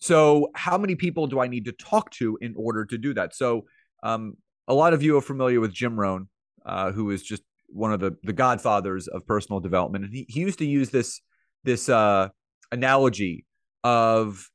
So 0.00 0.50
how 0.54 0.78
many 0.78 0.96
people 0.96 1.26
do 1.28 1.40
I 1.40 1.46
need 1.46 1.66
to 1.66 1.72
talk 1.72 2.10
to 2.12 2.36
in 2.40 2.54
order 2.56 2.84
to 2.86 2.98
do 2.98 3.14
that? 3.14 3.34
So 3.34 3.66
Um, 4.02 4.36
a 4.68 4.74
lot 4.74 4.94
of 4.94 5.02
you 5.02 5.16
are 5.16 5.20
familiar 5.22 5.60
with 5.60 5.72
Jim 5.72 5.98
Rohn, 5.98 6.28
uh, 6.66 6.92
who 6.92 7.10
is 7.10 7.22
just 7.22 7.42
one 7.68 7.92
of 7.92 8.00
the 8.00 8.16
the 8.22 8.32
godfathers 8.32 9.08
of 9.08 9.26
personal 9.26 9.60
development, 9.60 10.04
and 10.04 10.14
he, 10.14 10.26
he 10.28 10.40
used 10.40 10.58
to 10.58 10.66
use 10.66 10.90
this 10.90 11.20
this 11.64 11.88
uh, 11.88 12.28
analogy 12.70 13.46
of 13.84 14.48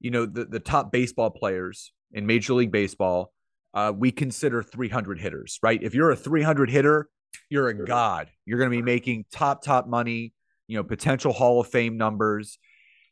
you 0.00 0.10
know 0.10 0.26
the 0.26 0.44
the 0.44 0.60
top 0.60 0.92
baseball 0.92 1.30
players 1.30 1.92
in 2.12 2.26
Major 2.26 2.54
League 2.54 2.72
Baseball. 2.72 3.32
Uh, 3.72 3.92
we 3.96 4.10
consider 4.10 4.62
300 4.62 5.20
hitters, 5.20 5.58
right? 5.62 5.80
If 5.82 5.94
you're 5.94 6.10
a 6.10 6.16
300 6.16 6.70
hitter, 6.70 7.08
you're 7.48 7.68
a 7.68 7.86
god. 7.86 8.30
You're 8.44 8.58
going 8.58 8.70
to 8.70 8.76
be 8.76 8.82
making 8.82 9.26
top 9.32 9.62
top 9.62 9.86
money, 9.86 10.32
you 10.66 10.76
know, 10.76 10.84
potential 10.84 11.32
Hall 11.32 11.60
of 11.60 11.68
Fame 11.68 11.96
numbers. 11.96 12.58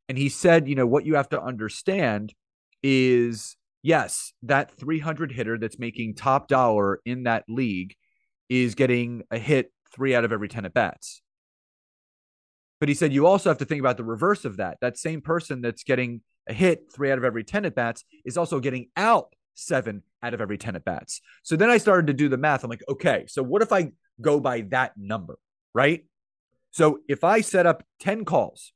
And 0.09 0.17
he 0.17 0.29
said, 0.29 0.69
you 0.69 0.75
know, 0.75 0.87
what 0.87 1.05
you 1.05 1.17
have 1.17 1.29
to 1.31 1.43
understand 1.43 2.33
is 2.83 3.57
yes, 3.83 4.33
that 4.43 4.71
300 4.73 5.33
hitter 5.33 5.59
that's 5.59 5.79
making 5.79 6.15
top 6.15 6.49
dollar 6.49 7.01
in 7.05 7.25
that 7.25 7.45
league 7.49 7.95
is 8.49 8.75
getting 8.75 9.23
a 9.31 9.39
hit 9.39 9.73
three 9.95 10.15
out 10.15 10.25
of 10.25 10.33
every 10.33 10.49
10 10.49 10.65
at 10.65 10.75
bats. 10.75 11.23
But 12.81 12.89
he 12.89 12.95
said 12.95 13.13
you 13.13 13.27
also 13.27 13.51
have 13.51 13.59
to 13.59 13.65
think 13.65 13.81
about 13.81 13.97
the 13.97 14.05
reverse 14.05 14.45
of 14.45 14.59
that. 14.59 14.79
That 14.81 14.97
same 14.97 15.21
person 15.21 15.61
that's 15.61 15.83
getting 15.83 16.23
a 16.49 16.53
hit 16.53 16.93
three 16.95 17.11
out 17.11 17.19
of 17.19 17.25
every 17.25 17.45
10 17.45 17.65
at 17.65 17.75
bats 17.75 18.05
is 18.25 18.37
also 18.37 18.61
getting 18.61 18.89
out 18.97 19.35
seven 19.55 20.03
out 20.23 20.35
of 20.35 20.41
every 20.41 20.57
10 20.57 20.77
at 20.77 20.85
bats. 20.85 21.21
So 21.43 21.57
then 21.57 21.71
I 21.71 21.79
started 21.79 22.07
to 22.07 22.13
do 22.13 22.29
the 22.29 22.37
math. 22.37 22.65
I'm 22.65 22.71
like, 22.71 22.85
okay, 22.89 23.25
so 23.27 23.43
what 23.43 23.63
if 23.63 23.73
I 23.73 23.91
go 24.21 24.41
by 24.41 24.63
that 24.63 24.93
number, 24.97 25.39
right? 25.75 26.05
So 26.71 27.01
if 27.09 27.25
I 27.25 27.41
set 27.41 27.67
up 27.67 27.83
10 28.01 28.25
calls, 28.25 28.73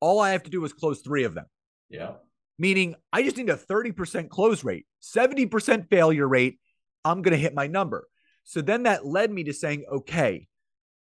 all 0.00 0.20
I 0.20 0.30
have 0.30 0.42
to 0.44 0.50
do 0.50 0.64
is 0.64 0.72
close 0.72 1.00
three 1.00 1.24
of 1.24 1.34
them. 1.34 1.46
Yeah. 1.88 2.12
Meaning 2.58 2.96
I 3.12 3.22
just 3.22 3.36
need 3.36 3.50
a 3.50 3.56
30% 3.56 4.28
close 4.28 4.64
rate, 4.64 4.86
70% 5.02 5.88
failure 5.88 6.28
rate. 6.28 6.58
I'm 7.04 7.22
going 7.22 7.32
to 7.32 7.38
hit 7.38 7.54
my 7.54 7.66
number. 7.66 8.06
So 8.44 8.60
then 8.60 8.84
that 8.84 9.06
led 9.06 9.30
me 9.30 9.44
to 9.44 9.52
saying, 9.52 9.84
okay, 9.90 10.48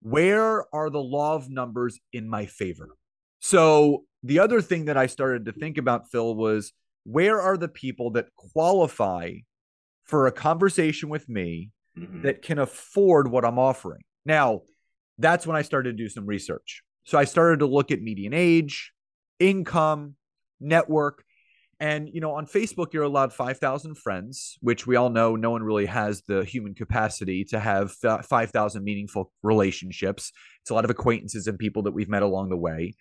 where 0.01 0.65
are 0.73 0.89
the 0.89 1.01
law 1.01 1.35
of 1.35 1.49
numbers 1.49 1.99
in 2.11 2.27
my 2.27 2.45
favor? 2.45 2.89
So 3.39 4.05
the 4.23 4.39
other 4.39 4.61
thing 4.61 4.85
that 4.85 4.97
I 4.97 5.07
started 5.07 5.45
to 5.45 5.51
think 5.51 5.77
about, 5.77 6.11
Phil, 6.11 6.35
was 6.35 6.73
where 7.03 7.41
are 7.41 7.57
the 7.57 7.67
people 7.67 8.11
that 8.11 8.27
qualify 8.35 9.33
for 10.03 10.27
a 10.27 10.31
conversation 10.31 11.09
with 11.09 11.27
me 11.29 11.71
mm-hmm. 11.97 12.23
that 12.23 12.41
can 12.41 12.59
afford 12.59 13.29
what 13.29 13.45
I'm 13.45 13.59
offering? 13.59 14.01
Now, 14.25 14.61
that's 15.17 15.45
when 15.45 15.55
I 15.55 15.61
started 15.61 15.97
to 15.97 16.03
do 16.03 16.09
some 16.09 16.25
research. 16.25 16.83
So 17.03 17.17
I 17.17 17.25
started 17.25 17.59
to 17.59 17.65
look 17.65 17.91
at 17.91 18.01
median 18.01 18.33
age, 18.33 18.91
income, 19.39 20.15
network. 20.59 21.23
And, 21.79 22.07
you 22.13 22.21
know, 22.21 22.33
on 22.33 22.45
Facebook, 22.45 22.93
you're 22.93 23.03
allowed 23.03 23.33
5,000 23.33 23.95
friends, 23.95 24.57
which 24.61 24.85
we 24.85 24.95
all 24.95 25.09
know 25.09 25.35
no 25.35 25.49
one 25.49 25.63
really 25.63 25.87
has 25.87 26.21
the 26.27 26.45
human 26.45 26.75
capacity 26.75 27.43
to 27.45 27.59
have 27.59 27.91
5,000 27.91 28.83
meaningful 28.83 29.31
relationships. 29.41 30.31
It's 30.61 30.69
a 30.69 30.75
lot 30.75 30.85
of 30.85 30.91
acquaintances 30.91 31.47
and 31.47 31.57
people 31.57 31.81
that 31.83 31.91
we've 31.91 32.09
met 32.09 32.21
along 32.21 32.49
the 32.49 32.57
way. 32.57 32.93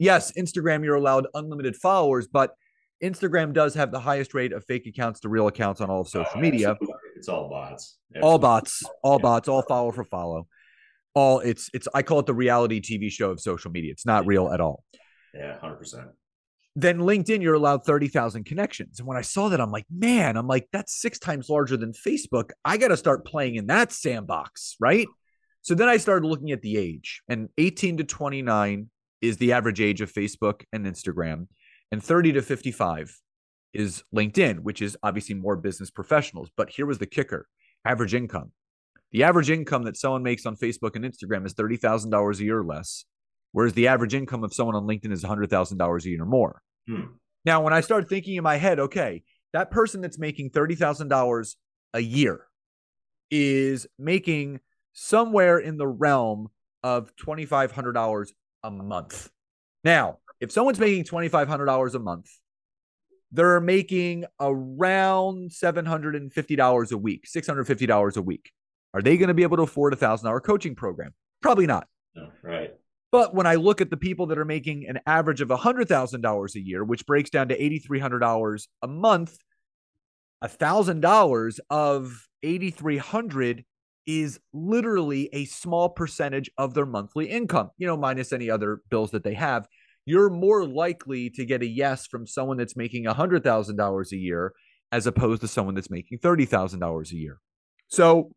Yes, 0.00 0.32
Instagram, 0.32 0.84
you're 0.84 0.96
allowed 0.96 1.28
unlimited 1.34 1.76
followers, 1.76 2.26
but 2.26 2.54
Instagram 3.02 3.52
does 3.52 3.74
have 3.74 3.92
the 3.92 4.00
highest 4.00 4.34
rate 4.34 4.52
of 4.52 4.64
fake 4.64 4.86
accounts 4.86 5.20
to 5.20 5.28
real 5.28 5.46
accounts 5.46 5.80
on 5.80 5.88
all 5.88 6.00
of 6.00 6.08
social 6.08 6.32
oh, 6.34 6.40
media. 6.40 6.76
It's 7.18 7.28
all 7.28 7.48
bots. 7.48 7.98
Absolutely. 8.10 8.30
All 8.30 8.38
bots, 8.38 8.82
all 9.02 9.18
yeah. 9.18 9.22
bots, 9.22 9.48
all 9.48 9.62
follow 9.62 9.92
for 9.92 10.04
follow. 10.04 10.46
All 11.14 11.40
it's 11.40 11.68
it's 11.74 11.88
I 11.94 12.02
call 12.02 12.20
it 12.20 12.26
the 12.26 12.34
reality 12.34 12.80
TV 12.80 13.10
show 13.10 13.30
of 13.30 13.40
social 13.40 13.70
media. 13.70 13.92
It's 13.92 14.06
not 14.06 14.26
real 14.26 14.50
at 14.50 14.60
all. 14.60 14.84
Yeah, 15.34 15.58
hundred 15.58 15.76
percent 15.76 16.08
then 16.80 16.98
LinkedIn, 16.98 17.42
you're 17.42 17.54
allowed 17.54 17.84
30,000 17.84 18.44
connections. 18.44 19.00
And 19.00 19.08
when 19.08 19.16
I 19.16 19.22
saw 19.22 19.48
that, 19.48 19.60
I'm 19.60 19.72
like, 19.72 19.86
man, 19.90 20.36
I'm 20.36 20.46
like, 20.46 20.68
that's 20.72 21.00
six 21.00 21.18
times 21.18 21.48
larger 21.48 21.76
than 21.76 21.92
Facebook. 21.92 22.50
I 22.64 22.76
got 22.76 22.88
to 22.88 22.96
start 22.96 23.26
playing 23.26 23.56
in 23.56 23.66
that 23.66 23.90
sandbox, 23.90 24.76
right? 24.78 25.08
So 25.62 25.74
then 25.74 25.88
I 25.88 25.96
started 25.96 26.28
looking 26.28 26.52
at 26.52 26.62
the 26.62 26.76
age, 26.76 27.22
and 27.28 27.48
18 27.58 27.96
to 27.96 28.04
29 28.04 28.88
is 29.20 29.38
the 29.38 29.52
average 29.54 29.80
age 29.80 30.00
of 30.00 30.12
Facebook 30.12 30.62
and 30.72 30.86
Instagram, 30.86 31.48
and 31.90 32.02
30 32.02 32.34
to 32.34 32.42
55 32.42 33.18
is 33.72 34.02
LinkedIn, 34.14 34.60
which 34.60 34.82
is 34.82 34.96
obviously 35.02 35.34
more 35.34 35.56
business 35.56 35.90
professionals. 35.90 36.50
But 36.56 36.70
here 36.70 36.86
was 36.86 36.98
the 36.98 37.06
kicker 37.06 37.46
average 37.84 38.14
income. 38.14 38.52
The 39.12 39.24
average 39.24 39.50
income 39.50 39.84
that 39.84 39.96
someone 39.96 40.22
makes 40.22 40.44
on 40.44 40.56
Facebook 40.56 40.94
and 40.94 41.04
Instagram 41.04 41.46
is 41.46 41.54
$30,000 41.54 42.38
a 42.38 42.44
year 42.44 42.58
or 42.58 42.64
less, 42.64 43.04
whereas 43.52 43.72
the 43.72 43.88
average 43.88 44.14
income 44.14 44.44
of 44.44 44.52
someone 44.52 44.76
on 44.76 44.84
LinkedIn 44.84 45.12
is 45.12 45.24
$100,000 45.24 46.04
a 46.04 46.08
year 46.08 46.22
or 46.22 46.26
more. 46.26 46.62
Hmm. 46.86 47.02
Now, 47.44 47.62
when 47.62 47.72
I 47.72 47.80
started 47.80 48.08
thinking 48.08 48.34
in 48.36 48.44
my 48.44 48.56
head, 48.56 48.78
okay, 48.78 49.22
that 49.52 49.70
person 49.70 50.00
that's 50.00 50.18
making 50.18 50.50
$30,000 50.50 51.54
a 51.94 52.00
year 52.00 52.46
is 53.30 53.86
making 53.98 54.60
somewhere 54.92 55.58
in 55.58 55.76
the 55.76 55.86
realm 55.86 56.48
of 56.82 57.14
$2,500 57.16 58.28
a 58.64 58.70
month. 58.70 59.30
Now, 59.84 60.18
if 60.40 60.52
someone's 60.52 60.78
making 60.78 61.04
$2,500 61.04 61.94
a 61.94 61.98
month, 61.98 62.30
they're 63.32 63.60
making 63.60 64.24
around 64.40 65.50
$750 65.50 66.92
a 66.92 66.96
week, 66.96 67.26
$650 67.26 68.16
a 68.16 68.22
week. 68.22 68.52
Are 68.94 69.02
they 69.02 69.16
going 69.16 69.28
to 69.28 69.34
be 69.34 69.42
able 69.42 69.58
to 69.58 69.64
afford 69.64 69.92
a 69.92 69.96
$1,000 69.96 70.42
coaching 70.42 70.74
program? 70.74 71.12
Probably 71.42 71.66
not. 71.66 71.86
No, 72.14 72.30
right. 72.42 72.74
But 73.10 73.34
when 73.34 73.46
I 73.46 73.54
look 73.54 73.80
at 73.80 73.90
the 73.90 73.96
people 73.96 74.26
that 74.26 74.38
are 74.38 74.44
making 74.44 74.86
an 74.86 75.00
average 75.06 75.40
of 75.40 75.48
$100,000 75.48 76.54
a 76.54 76.60
year, 76.60 76.84
which 76.84 77.06
breaks 77.06 77.30
down 77.30 77.48
to 77.48 77.58
$8,300 77.58 78.66
a 78.82 78.88
month, 78.88 79.38
$1,000 80.44 81.58
of 81.70 82.28
8,300 82.42 83.64
is 84.06 84.40
literally 84.52 85.28
a 85.32 85.44
small 85.44 85.90
percentage 85.90 86.50
of 86.56 86.72
their 86.74 86.86
monthly 86.86 87.26
income, 87.26 87.70
you 87.76 87.86
know, 87.86 87.96
minus 87.96 88.32
any 88.32 88.48
other 88.48 88.80
bills 88.90 89.10
that 89.10 89.22
they 89.22 89.34
have. 89.34 89.68
You're 90.08 90.30
more 90.30 90.66
likely 90.66 91.28
to 91.30 91.44
get 91.44 91.62
a 91.62 91.66
yes 91.66 92.06
from 92.06 92.26
someone 92.26 92.56
that's 92.56 92.76
making 92.76 93.04
$100,000 93.04 94.12
a 94.12 94.16
year 94.16 94.52
as 94.90 95.06
opposed 95.06 95.42
to 95.42 95.48
someone 95.48 95.74
that's 95.74 95.90
making 95.90 96.20
$30,000 96.20 97.12
a 97.12 97.14
year. 97.14 97.40
So 97.88 98.32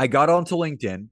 I 0.00 0.08
got 0.08 0.28
onto 0.28 0.56
LinkedIn 0.56 1.06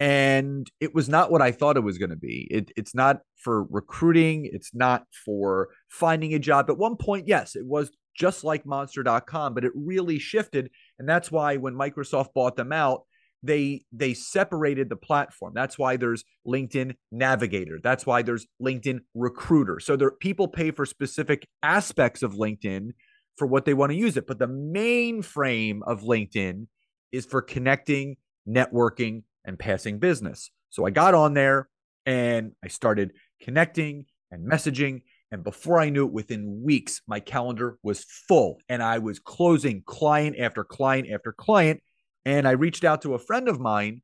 and 0.00 0.70
it 0.80 0.94
was 0.94 1.08
not 1.08 1.30
what 1.30 1.42
I 1.42 1.52
thought 1.52 1.76
it 1.76 1.84
was 1.84 1.98
going 1.98 2.10
to 2.10 2.16
be. 2.16 2.48
It, 2.50 2.70
it's 2.78 2.94
not 2.94 3.18
for 3.36 3.64
recruiting, 3.64 4.48
it's 4.50 4.74
not 4.74 5.04
for 5.24 5.68
finding 5.90 6.32
a 6.32 6.38
job. 6.38 6.70
At 6.70 6.78
one 6.78 6.96
point, 6.96 7.28
yes, 7.28 7.56
it 7.56 7.66
was 7.66 7.90
just 8.16 8.42
like 8.42 8.64
monster.com, 8.64 9.52
but 9.52 9.64
it 9.64 9.72
really 9.74 10.18
shifted. 10.18 10.70
And 10.98 11.06
that's 11.06 11.30
why 11.30 11.56
when 11.56 11.74
Microsoft 11.74 12.32
bought 12.34 12.56
them 12.56 12.72
out, 12.72 13.02
they 13.44 13.84
they 13.92 14.14
separated 14.14 14.88
the 14.88 14.96
platform. 14.96 15.52
That's 15.54 15.78
why 15.78 15.96
there's 15.96 16.24
LinkedIn 16.46 16.94
Navigator. 17.12 17.78
That's 17.82 18.06
why 18.06 18.22
there's 18.22 18.46
LinkedIn 18.60 19.00
Recruiter. 19.14 19.80
So 19.80 19.96
there 19.96 20.10
people 20.10 20.48
pay 20.48 20.70
for 20.70 20.86
specific 20.86 21.46
aspects 21.62 22.22
of 22.22 22.34
LinkedIn 22.34 22.92
for 23.36 23.46
what 23.46 23.64
they 23.64 23.74
want 23.74 23.92
to 23.92 23.96
use 23.96 24.16
it. 24.16 24.26
But 24.26 24.38
the 24.38 24.46
main 24.48 25.20
frame 25.22 25.82
of 25.86 26.02
LinkedIn 26.02 26.66
is 27.12 27.26
for 27.26 27.42
connecting, 27.42 28.16
networking, 28.48 29.24
and 29.44 29.58
passing 29.58 29.98
business. 29.98 30.50
So 30.70 30.86
I 30.86 30.90
got 30.90 31.14
on 31.14 31.34
there 31.34 31.68
and 32.06 32.52
I 32.64 32.68
started 32.68 33.12
connecting 33.42 34.06
and 34.30 34.50
messaging. 34.50 35.02
And 35.30 35.44
before 35.44 35.80
I 35.80 35.90
knew 35.90 36.06
it, 36.06 36.12
within 36.12 36.62
weeks, 36.62 37.02
my 37.06 37.20
calendar 37.20 37.78
was 37.82 38.04
full 38.04 38.58
and 38.68 38.82
I 38.82 38.98
was 38.98 39.18
closing 39.18 39.82
client 39.84 40.36
after 40.38 40.64
client 40.64 41.08
after 41.12 41.32
client. 41.32 41.82
And 42.24 42.48
I 42.48 42.52
reached 42.52 42.84
out 42.84 43.02
to 43.02 43.14
a 43.14 43.18
friend 43.18 43.48
of 43.48 43.60
mine 43.60 44.02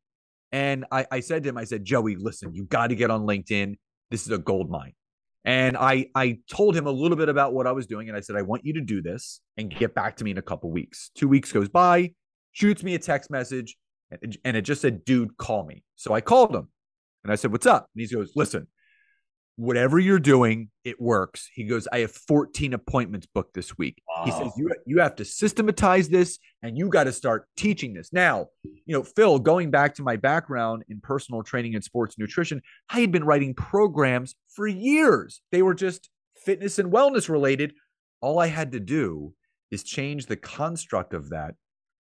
and 0.53 0.85
I, 0.91 1.07
I 1.11 1.21
said 1.21 1.43
to 1.45 1.49
him, 1.49 1.57
I 1.57 1.65
said, 1.65 1.85
Joey, 1.85 2.17
listen, 2.17 2.55
you 2.55 2.65
got 2.65 2.89
to 2.89 2.95
get 2.95 3.11
on 3.11 3.23
LinkedIn. 3.23 3.77
This 4.11 4.27
is 4.27 4.33
a 4.33 4.39
gold 4.39 4.71
mine. 4.71 4.93
And 5.45 5.77
I 5.77 6.07
I 6.15 6.39
told 6.51 6.77
him 6.77 6.87
a 6.87 6.91
little 6.91 7.17
bit 7.17 7.31
about 7.31 7.55
what 7.55 7.67
I 7.67 7.73
was 7.73 7.87
doing, 7.87 8.09
and 8.09 8.17
I 8.17 8.21
said, 8.21 8.37
I 8.37 8.43
want 8.43 8.67
you 8.67 8.75
to 8.75 8.83
do 8.83 9.01
this 9.01 9.41
and 9.57 9.75
get 9.75 9.95
back 9.95 10.17
to 10.17 10.25
me 10.25 10.33
in 10.33 10.39
a 10.39 10.43
couple 10.43 10.71
weeks. 10.71 11.11
Two 11.15 11.29
weeks 11.29 11.51
goes 11.51 11.71
by, 11.71 12.13
shoots 12.53 12.83
me 12.83 12.95
a 12.95 12.99
text 12.99 13.31
message 13.31 13.77
and 14.45 14.57
it 14.57 14.63
just 14.63 14.83
said, 14.83 15.05
dude, 15.05 15.37
call 15.37 15.65
me. 15.65 15.85
So 15.97 16.13
I 16.13 16.21
called 16.21 16.55
him 16.55 16.69
and 17.23 17.33
I 17.33 17.37
said, 17.37 17.53
what's 17.53 17.67
up? 17.67 17.89
And 17.95 18.01
he 18.01 18.15
goes, 18.15 18.33
listen, 18.35 18.67
whatever 19.61 19.99
you're 19.99 20.19
doing, 20.19 20.71
it 20.85 20.99
works. 20.99 21.51
He 21.55 21.65
goes, 21.65 21.87
I 21.93 21.99
have 21.99 22.13
14 22.13 22.73
appointments 22.73 23.27
booked 23.27 23.53
this 23.53 23.77
week. 23.77 24.01
Wow. 24.09 24.25
He 24.25 24.31
says, 24.31 24.53
you, 24.57 24.71
you 24.87 25.01
have 25.01 25.17
to 25.17 25.25
systematize 25.25 26.09
this 26.09 26.39
and 26.63 26.79
you 26.79 26.89
got 26.89 27.05
to 27.05 27.13
start 27.13 27.47
teaching 27.59 27.93
this. 27.93 28.11
Now, 28.11 28.47
you 28.63 28.95
know, 28.95 29.03
Phil, 29.03 29.39
going 29.39 29.71
back 29.71 29.95
to 29.97 30.03
my 30.03 30.17
background 30.17 30.85
in 30.89 31.01
personal 31.03 31.43
training 31.43 31.75
and 31.75 31.85
sports 31.85 32.17
nutrition, 32.19 32.63
I 32.89 33.01
had 33.01 33.13
been 33.13 33.25
writing 33.25 33.53
programs 33.53 34.35
for 34.49 34.67
years. 34.67 35.43
They 35.53 35.61
were 35.61 35.75
just 35.75 36.09
fitness 36.43 36.79
and 36.79 36.91
wellness 36.91 37.29
related. 37.29 37.75
All 38.23 38.39
I 38.39 38.47
had 38.47 38.73
to 38.73 38.81
do 38.81 39.35
is 39.71 39.83
change 39.83 40.25
the 40.25 40.37
construct 40.37 41.13
of 41.13 41.29
that 41.31 41.55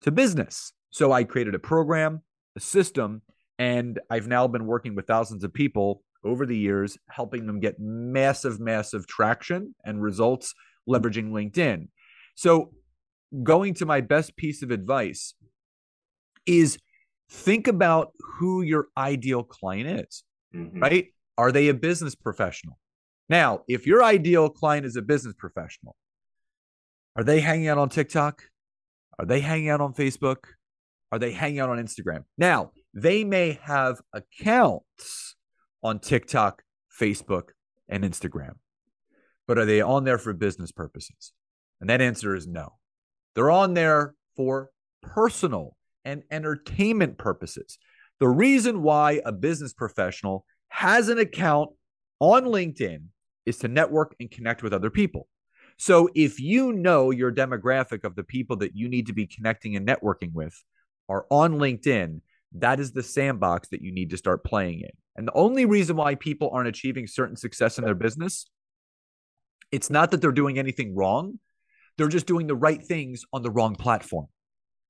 to 0.03 0.11
business. 0.11 0.75
So 0.91 1.11
I 1.11 1.25
created 1.25 1.55
a 1.55 1.59
program, 1.59 2.21
a 2.55 2.61
system, 2.61 3.23
and 3.59 3.99
I've 4.11 4.29
now 4.29 4.47
been 4.47 4.67
working 4.67 4.95
with 4.95 5.07
thousands 5.07 5.43
of 5.43 5.55
people 5.55 6.03
over 6.27 6.45
the 6.45 6.57
years, 6.57 6.99
helping 7.09 7.47
them 7.47 7.61
get 7.61 7.77
massive, 7.79 8.61
massive 8.61 9.07
traction 9.07 9.75
and 9.85 10.03
results 10.03 10.55
leveraging 10.89 11.31
LinkedIn. 11.31 11.89
So 12.35 12.73
going 13.43 13.75
to 13.75 13.87
my 13.87 14.01
best 14.01 14.37
piece 14.37 14.63
of 14.63 14.71
advice 14.71 15.35
is 16.47 16.79
think 17.31 17.69
about 17.69 18.13
who 18.19 18.63
your 18.63 18.89
ideal 18.97 19.43
client 19.43 20.01
is, 20.01 20.25
mm-hmm. 20.55 20.81
right? 20.81 21.07
Are 21.39 21.53
they 21.53 21.69
a 21.69 21.75
business 21.75 22.15
professional? 22.15 22.79
Now, 23.29 23.63
if 23.69 23.87
your 23.87 24.03
ideal 24.05 24.49
client 24.49 24.87
is 24.87 24.97
a 24.97 25.03
business 25.03 25.35
professional, 25.37 25.97
are 27.17 27.25
they 27.25 27.41
hanging 27.41 27.69
out 27.69 27.79
on 27.79 27.89
TikTok? 27.89 28.45
Are 29.19 29.27
they 29.27 29.41
hanging 29.41 29.71
out 29.71 29.81
on 29.81 29.95
Facebook? 29.95 30.45
Are 31.11 31.19
they 31.19 31.33
hanging 31.33 31.61
out 31.61 31.71
on 31.71 31.79
Instagram? 31.79 32.25
Now, 32.37 32.73
they 32.95 33.25
may 33.25 33.59
have 33.63 34.01
accounts 34.13 35.36
on 35.87 36.01
TikTok, 36.01 36.63
Facebook, 37.01 37.51
and 37.89 38.03
Instagram, 38.03 38.55
but 39.47 39.57
are 39.57 39.65
they 39.65 39.81
on 39.81 40.03
there 40.03 40.19
for 40.19 40.33
business 40.33 40.73
purposes? 40.73 41.33
And 41.81 41.89
that 41.89 42.01
answer 42.01 42.35
is 42.35 42.49
no. 42.49 42.75
They're 43.35 43.53
on 43.53 43.75
there 43.75 44.15
for 44.35 44.71
personal 45.01 45.77
and 46.05 46.25
entertainment 46.31 47.19
purposes. 47.19 47.79
The 48.19 48.29
reason 48.29 48.83
why 48.83 49.21
a 49.25 49.31
business 49.31 49.73
professional 49.73 50.45
has 50.71 51.09
an 51.09 51.19
account 51.19 51.71
on 52.19 52.47
LinkedIn 52.47 53.05
is 53.45 53.59
to 53.59 53.69
network 53.69 54.17
and 54.19 54.29
connect 54.29 54.65
with 54.65 54.73
other 54.73 54.91
people. 54.91 55.29
So 55.79 56.09
if 56.17 56.41
you 56.41 56.73
know 56.73 57.13
your 57.13 57.31
demographic 57.31 58.03
of 58.03 58.17
the 58.17 58.25
people 58.25 58.57
that 58.57 58.75
you 58.75 58.89
need 58.89 59.07
to 59.07 59.13
be 59.13 59.27
connecting 59.27 59.77
and 59.77 59.87
networking 59.87 60.33
with 60.33 60.65
are 61.09 61.27
on 61.31 61.59
LinkedIn, 61.59 62.23
that 62.53 62.81
is 62.81 62.91
the 62.91 63.05
sandbox 63.05 63.69
that 63.69 63.83
you 63.83 63.93
need 63.93 64.11
to 64.11 64.17
start 64.17 64.43
playing 64.43 64.81
in. 64.81 64.91
And 65.17 65.27
the 65.27 65.33
only 65.33 65.65
reason 65.65 65.97
why 65.97 66.15
people 66.15 66.51
aren't 66.53 66.69
achieving 66.69 67.07
certain 67.07 67.37
success 67.37 67.79
in 67.79 67.85
their 67.85 67.95
business, 67.95 68.47
it's 69.73 69.91
not 69.91 70.11
that 70.11 70.21
they're 70.21 70.33
doing 70.33 70.59
anything 70.59 70.95
wrong. 70.95 71.39
They're 71.97 72.09
just 72.09 72.27
doing 72.27 72.47
the 72.47 72.55
right 72.55 72.83
things 72.83 73.25
on 73.33 73.43
the 73.43 73.51
wrong 73.51 73.75
platform. 73.75 74.27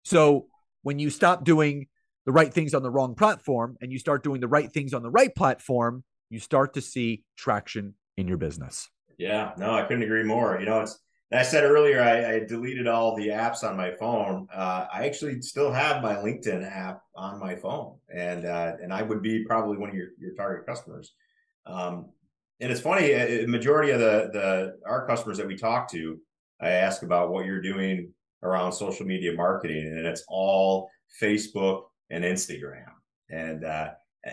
So 0.04 0.46
when 0.82 0.98
you 0.98 1.10
stop 1.10 1.44
doing 1.44 1.86
the 2.26 2.32
right 2.32 2.52
things 2.52 2.74
on 2.74 2.82
the 2.82 2.90
wrong 2.90 3.14
platform 3.14 3.76
and 3.80 3.92
you 3.92 3.98
start 3.98 4.24
doing 4.24 4.40
the 4.40 4.48
right 4.48 4.72
things 4.72 4.92
on 4.92 5.02
the 5.02 5.10
right 5.10 5.34
platform, 5.34 6.02
you 6.28 6.40
start 6.40 6.74
to 6.74 6.80
see 6.80 7.22
traction 7.36 7.94
in 8.16 8.26
your 8.26 8.36
business. 8.36 8.88
Yeah, 9.18 9.52
no, 9.56 9.72
I 9.72 9.82
couldn't 9.82 10.02
agree 10.02 10.24
more. 10.24 10.58
You 10.58 10.66
know, 10.66 10.80
it's 10.80 10.98
I 11.32 11.42
said 11.42 11.64
earlier, 11.64 12.00
I, 12.00 12.34
I, 12.34 12.38
deleted 12.44 12.86
all 12.86 13.16
the 13.16 13.28
apps 13.28 13.64
on 13.64 13.76
my 13.76 13.90
phone. 13.90 14.46
Uh, 14.54 14.86
I 14.92 15.06
actually 15.06 15.42
still 15.42 15.72
have 15.72 16.00
my 16.00 16.14
LinkedIn 16.14 16.64
app 16.64 17.00
on 17.16 17.40
my 17.40 17.56
phone, 17.56 17.96
and 18.14 18.46
uh, 18.46 18.74
and 18.80 18.92
I 18.92 19.02
would 19.02 19.22
be 19.22 19.44
probably 19.44 19.76
one 19.76 19.88
of 19.88 19.96
your, 19.96 20.10
your 20.20 20.34
target 20.34 20.66
customers. 20.66 21.14
Um, 21.66 22.10
and 22.60 22.70
it's 22.70 22.80
funny, 22.80 23.10
a 23.10 23.46
majority 23.48 23.90
of 23.90 23.98
the 23.98 24.30
the 24.32 24.78
our 24.88 25.04
customers 25.06 25.36
that 25.38 25.48
we 25.48 25.56
talk 25.56 25.90
to, 25.90 26.16
I 26.60 26.70
ask 26.70 27.02
about 27.02 27.30
what 27.30 27.44
you're 27.44 27.60
doing 27.60 28.12
around 28.44 28.72
social 28.72 29.04
media 29.04 29.32
marketing, 29.32 29.84
and 29.84 30.06
it's 30.06 30.24
all 30.28 30.88
Facebook 31.20 31.86
and 32.10 32.22
Instagram. 32.22 32.84
And 33.30 33.64
uh, 33.64 33.90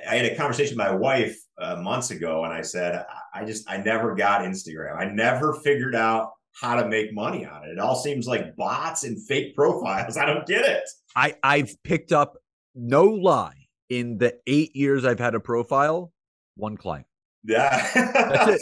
I 0.07 0.15
had 0.17 0.25
a 0.25 0.35
conversation 0.35 0.77
with 0.77 0.85
my 0.85 0.93
wife 0.93 1.37
uh, 1.57 1.77
months 1.77 2.11
ago, 2.11 2.43
and 2.43 2.53
I 2.53 2.61
said, 2.61 3.03
I 3.33 3.45
just 3.45 3.67
I 3.67 3.77
never 3.77 4.13
got 4.13 4.41
Instagram. 4.41 4.95
I 4.95 5.05
never 5.05 5.53
figured 5.55 5.95
out 5.95 6.33
how 6.59 6.75
to 6.81 6.87
make 6.87 7.13
money 7.13 7.45
on 7.45 7.63
it. 7.63 7.71
It 7.71 7.79
all 7.79 7.95
seems 7.95 8.27
like 8.27 8.55
bots 8.55 9.03
and 9.03 9.19
fake 9.25 9.55
profiles. 9.55 10.17
I 10.17 10.25
don't 10.25 10.45
get 10.45 10.65
it. 10.65 10.83
I 11.15 11.35
I've 11.43 11.75
picked 11.83 12.11
up 12.11 12.37
no 12.75 13.05
lie 13.05 13.67
in 13.89 14.17
the 14.17 14.35
eight 14.47 14.75
years 14.75 15.05
I've 15.05 15.19
had 15.19 15.35
a 15.35 15.39
profile, 15.39 16.11
one 16.55 16.77
client. 16.77 17.07
Yeah, 17.45 17.83
so, 18.55 18.57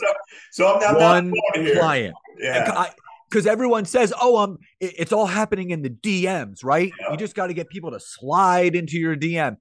so, 0.51 0.73
I'm 0.75 0.79
not 0.79 0.99
one 0.99 1.33
client. 1.77 2.15
Yeah. 2.39 2.87
because 3.29 3.45
everyone 3.45 3.85
says, 3.85 4.11
"Oh, 4.19 4.37
um, 4.37 4.57
it, 4.79 4.95
it's 4.97 5.13
all 5.13 5.27
happening 5.27 5.69
in 5.69 5.83
the 5.83 5.91
DMs, 5.91 6.63
right? 6.63 6.91
Yeah. 6.99 7.11
You 7.11 7.17
just 7.17 7.35
got 7.35 7.47
to 7.47 7.53
get 7.53 7.69
people 7.69 7.91
to 7.91 7.99
slide 7.99 8.75
into 8.75 8.97
your 8.97 9.15
DM." 9.15 9.57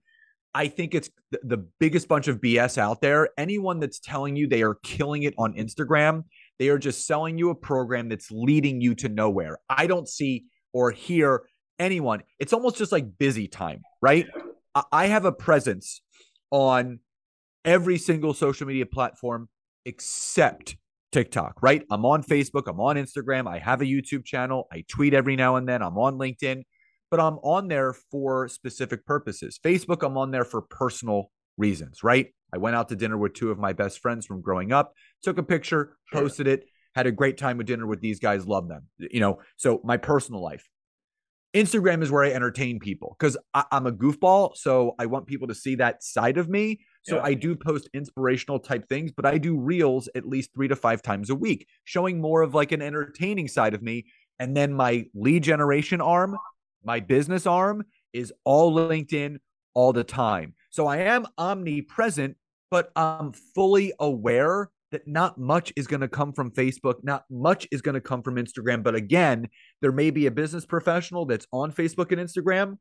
I 0.55 0.69
think 0.69 0.95
it's 0.95 1.11
the 1.43 1.69
biggest 1.79 2.09
bunch 2.09 2.27
of 2.29 2.41
BS 2.41 2.79
out 2.79 3.01
there. 3.01 3.29
Anyone 3.39 3.79
that's 3.79 4.01
telling 4.01 4.37
you 4.37 4.49
they 4.49 4.63
are 4.63 4.77
killing 4.83 5.23
it 5.23 5.35
on 5.39 5.55
Instagram, 5.55 6.25
they 6.61 6.69
are 6.69 6.79
just 6.79 7.05
selling 7.09 7.37
you 7.37 7.51
a 7.51 7.55
program 7.57 8.09
that's 8.09 8.31
leading 8.31 8.81
you 8.81 8.95
to 8.95 9.09
nowhere. 9.09 9.59
I 9.69 9.89
don't 9.89 10.09
see 10.09 10.45
or 10.73 10.93
hear 10.93 11.43
anyone. 11.81 12.23
It's 12.39 12.53
almost 12.53 12.77
just 12.77 12.93
like 12.93 13.19
busy 13.19 13.49
time, 13.49 13.83
right? 14.01 14.29
I 14.93 15.09
have 15.09 15.25
a 15.25 15.33
presence 15.33 16.01
on 16.53 17.01
every 17.65 17.99
single 17.99 18.33
social 18.35 18.69
media 18.69 18.87
platform 18.87 19.49
except 19.85 20.77
TikTok, 21.11 21.61
right? 21.61 21.83
I'm 21.91 22.07
on 22.07 22.23
Facebook, 22.23 22.69
I'm 22.69 22.79
on 22.79 22.95
Instagram, 22.95 23.49
I 23.49 23.59
have 23.59 23.81
a 23.81 23.85
YouTube 23.85 24.25
channel, 24.25 24.69
I 24.73 24.85
tweet 24.87 25.15
every 25.15 25.35
now 25.35 25.57
and 25.57 25.69
then, 25.69 25.83
I'm 25.83 25.99
on 25.99 26.17
LinkedIn 26.17 26.63
but 27.11 27.21
I'm 27.21 27.39
on 27.39 27.69
there 27.69 27.93
for 27.93 28.49
specific 28.49 29.05
purposes. 29.05 29.59
Facebook, 29.63 30.07
I'm 30.07 30.17
on 30.17 30.31
there 30.31 30.45
for 30.45 30.63
personal 30.63 31.31
reasons, 31.59 32.03
right? 32.03 32.33
I 32.53 32.59
went 32.59 32.77
out 32.77 32.89
to 32.89 32.97
dinner 32.97 33.17
with 33.17 33.35
two 33.35 33.51
of 33.51 33.59
my 33.59 33.73
best 33.73 34.01
friends 34.01 34.27
from 34.27 34.41
growing 34.41 34.73
up, 34.73 34.95
took 35.23 35.39
a 35.39 35.43
picture, 35.43 35.97
sure. 36.13 36.23
posted 36.23 36.47
it, 36.47 36.65
had 36.95 37.07
a 37.07 37.13
great 37.13 37.39
time 37.39 37.57
with 37.57 37.67
dinner 37.67 37.87
with 37.87 38.01
these 38.01 38.19
guys, 38.19 38.47
love 38.47 38.69
them. 38.69 38.87
You 38.99 39.21
know, 39.21 39.41
so 39.57 39.81
my 39.85 39.97
personal 39.97 40.43
life. 40.43 40.69
Instagram 41.55 42.01
is 42.01 42.13
where 42.13 42.23
I 42.23 42.31
entertain 42.31 42.79
people 42.79 43.17
because 43.19 43.37
I'm 43.53 43.87
a 43.87 43.93
goofball. 43.93 44.57
So 44.57 44.95
I 45.01 45.07
want 45.07 45.27
people 45.27 45.49
to 45.49 45.55
see 45.55 45.75
that 45.77 46.03
side 46.03 46.39
of 46.39 46.49
me. 46.49 46.81
So 47.03 47.17
yeah. 47.17 47.23
I 47.25 47.35
do 47.35 47.57
post 47.57 47.91
inspirational 47.93 48.61
type 48.61 48.89
things, 48.89 49.11
but 49.11 49.27
I 49.27 49.37
do 49.37 49.59
reels 49.59 50.09
at 50.15 50.27
least 50.27 50.55
three 50.55 50.69
to 50.69 50.77
five 50.77 51.03
times 51.03 51.29
a 51.29 51.35
week, 51.35 51.67
showing 51.83 52.21
more 52.21 52.43
of 52.43 52.55
like 52.55 52.71
an 52.71 52.83
entertaining 52.83 53.49
side 53.49 53.75
of 53.75 53.83
me. 53.83 54.07
And 54.39 54.57
then 54.57 54.73
my 54.73 55.07
lead 55.13 55.43
generation 55.43 56.01
arm, 56.01 56.37
my 56.85 57.01
business 57.01 57.47
arm 57.47 57.85
is 58.13 58.33
all 58.45 58.73
LinkedIn 58.73 59.39
all 59.75 59.93
the 59.93 60.05
time. 60.05 60.55
So 60.71 60.87
I 60.87 60.99
am 60.99 61.27
omnipresent, 61.37 62.37
but 62.71 62.91
I'm 62.97 63.33
fully 63.33 63.93
aware 63.99 64.71
that 64.93 65.07
not 65.07 65.39
much 65.39 65.73
is 65.77 65.87
going 65.87 66.01
to 66.01 66.09
come 66.09 66.33
from 66.33 66.51
Facebook, 66.51 67.03
not 67.03 67.25
much 67.31 67.67
is 67.71 67.81
going 67.81 67.95
to 67.95 68.01
come 68.01 68.23
from 68.23 68.37
Instagram. 68.37 68.83
But 68.83 68.95
again, 68.95 69.49
there 69.81 69.93
may 69.93 70.11
be 70.11 70.27
a 70.27 70.31
business 70.31 70.67
professional 70.67 71.27
that's 71.27 71.47
on 71.53 71.73
Facebook 71.73 72.11
and 72.13 72.21
Instagram 72.21 72.79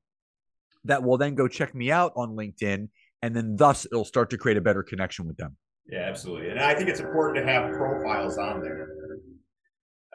that 0.86 1.04
will 1.04 1.18
then 1.18 1.36
go 1.36 1.48
check 1.48 1.76
me 1.76 1.92
out 1.92 2.14
on 2.16 2.36
LinkedIn. 2.36 2.90
And 3.22 3.36
then 3.36 3.56
thus 3.58 3.86
it'll 3.86 4.06
start 4.06 4.30
to 4.32 4.38
create 4.38 4.58
a 4.58 4.62
better 4.62 4.82
connection 4.82 5.28
with 5.28 5.38
them. 5.38 5.58
Yeah, 5.88 6.02
absolutely. 6.02 6.50
And 6.50 6.60
I 6.60 6.74
think 6.74 6.90
it's 6.90 7.00
important 7.00 7.46
to 7.46 7.52
have 7.52 7.72
profiles 7.74 8.38
on 8.38 8.62
there. 8.62 8.88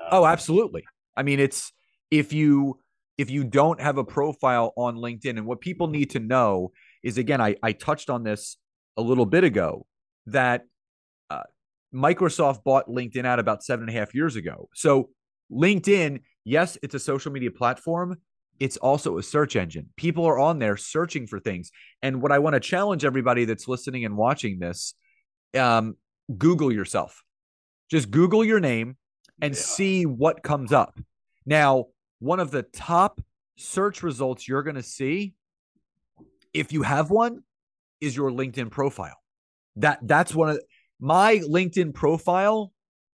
Um, 0.00 0.08
oh, 0.10 0.26
absolutely. 0.26 0.84
I 1.16 1.22
mean, 1.22 1.38
it's 1.38 1.72
if 2.10 2.32
you 2.32 2.78
if 3.18 3.30
you 3.30 3.44
don't 3.44 3.80
have 3.80 3.98
a 3.98 4.04
profile 4.04 4.72
on 4.76 4.96
LinkedIn. 4.96 5.37
And 5.37 5.46
what 5.46 5.60
people 5.60 5.87
need 5.87 6.10
to 6.10 6.20
know 6.20 6.72
is 7.02 7.18
again, 7.18 7.40
I, 7.40 7.56
I 7.62 7.72
touched 7.72 8.10
on 8.10 8.24
this 8.24 8.56
a 8.96 9.02
little 9.02 9.26
bit 9.26 9.44
ago 9.44 9.87
that 10.26 10.62
uh, 11.30 11.42
Microsoft 11.94 12.64
bought 12.64 12.88
LinkedIn 12.88 13.24
out 13.24 13.38
about 13.38 13.62
seven 13.62 13.88
and 13.88 13.96
a 13.96 13.98
half 13.98 14.14
years 14.14 14.37
ago. 14.37 14.68
So, 14.74 15.11
LinkedIn, 15.52 16.20
yes, 16.44 16.78
it's 16.83 16.94
a 16.94 16.98
social 16.98 17.33
media 17.33 17.50
platform. 17.50 18.18
It's 18.61 18.76
also 18.76 19.18
a 19.18 19.22
search 19.22 19.57
engine. 19.57 19.88
People 19.96 20.24
are 20.26 20.38
on 20.38 20.59
there 20.59 20.76
searching 20.76 21.26
for 21.26 21.40
things. 21.40 21.70
And 22.02 22.22
what 22.22 22.33
I 22.33 22.38
want 22.38 22.54
to 22.54 22.61
challenge 22.61 23.04
everybody 23.04 23.44
that's 23.44 23.66
listening 23.66 24.04
and 24.04 24.16
watching 24.16 24.59
this 24.59 24.94
um, 25.59 25.96
Google 26.37 26.72
yourself. 26.72 27.22
Just 27.90 28.11
Google 28.11 28.44
your 28.44 28.61
name 28.61 28.96
and 29.40 29.54
yeah. 29.54 29.61
see 29.61 30.07
what 30.07 30.42
comes 30.42 30.72
up. 30.72 30.98
Now, 31.44 31.87
one 32.20 32.40
of 32.40 32.50
the 32.50 32.62
top 32.62 33.20
search 33.57 34.02
results 34.02 34.48
you're 34.48 34.62
going 34.62 34.76
to 34.76 34.83
see 34.83 35.35
if 36.52 36.72
you 36.72 36.83
have 36.83 37.11
one 37.11 37.42
is 38.05 38.17
your 38.17 38.31
LinkedIn 38.31 38.71
profile. 38.71 39.17
That 39.77 39.99
that's 40.03 40.35
one 40.35 40.51
of 40.51 40.61
my 41.01 41.38
LinkedIn 41.38 41.95
profile 41.95 42.73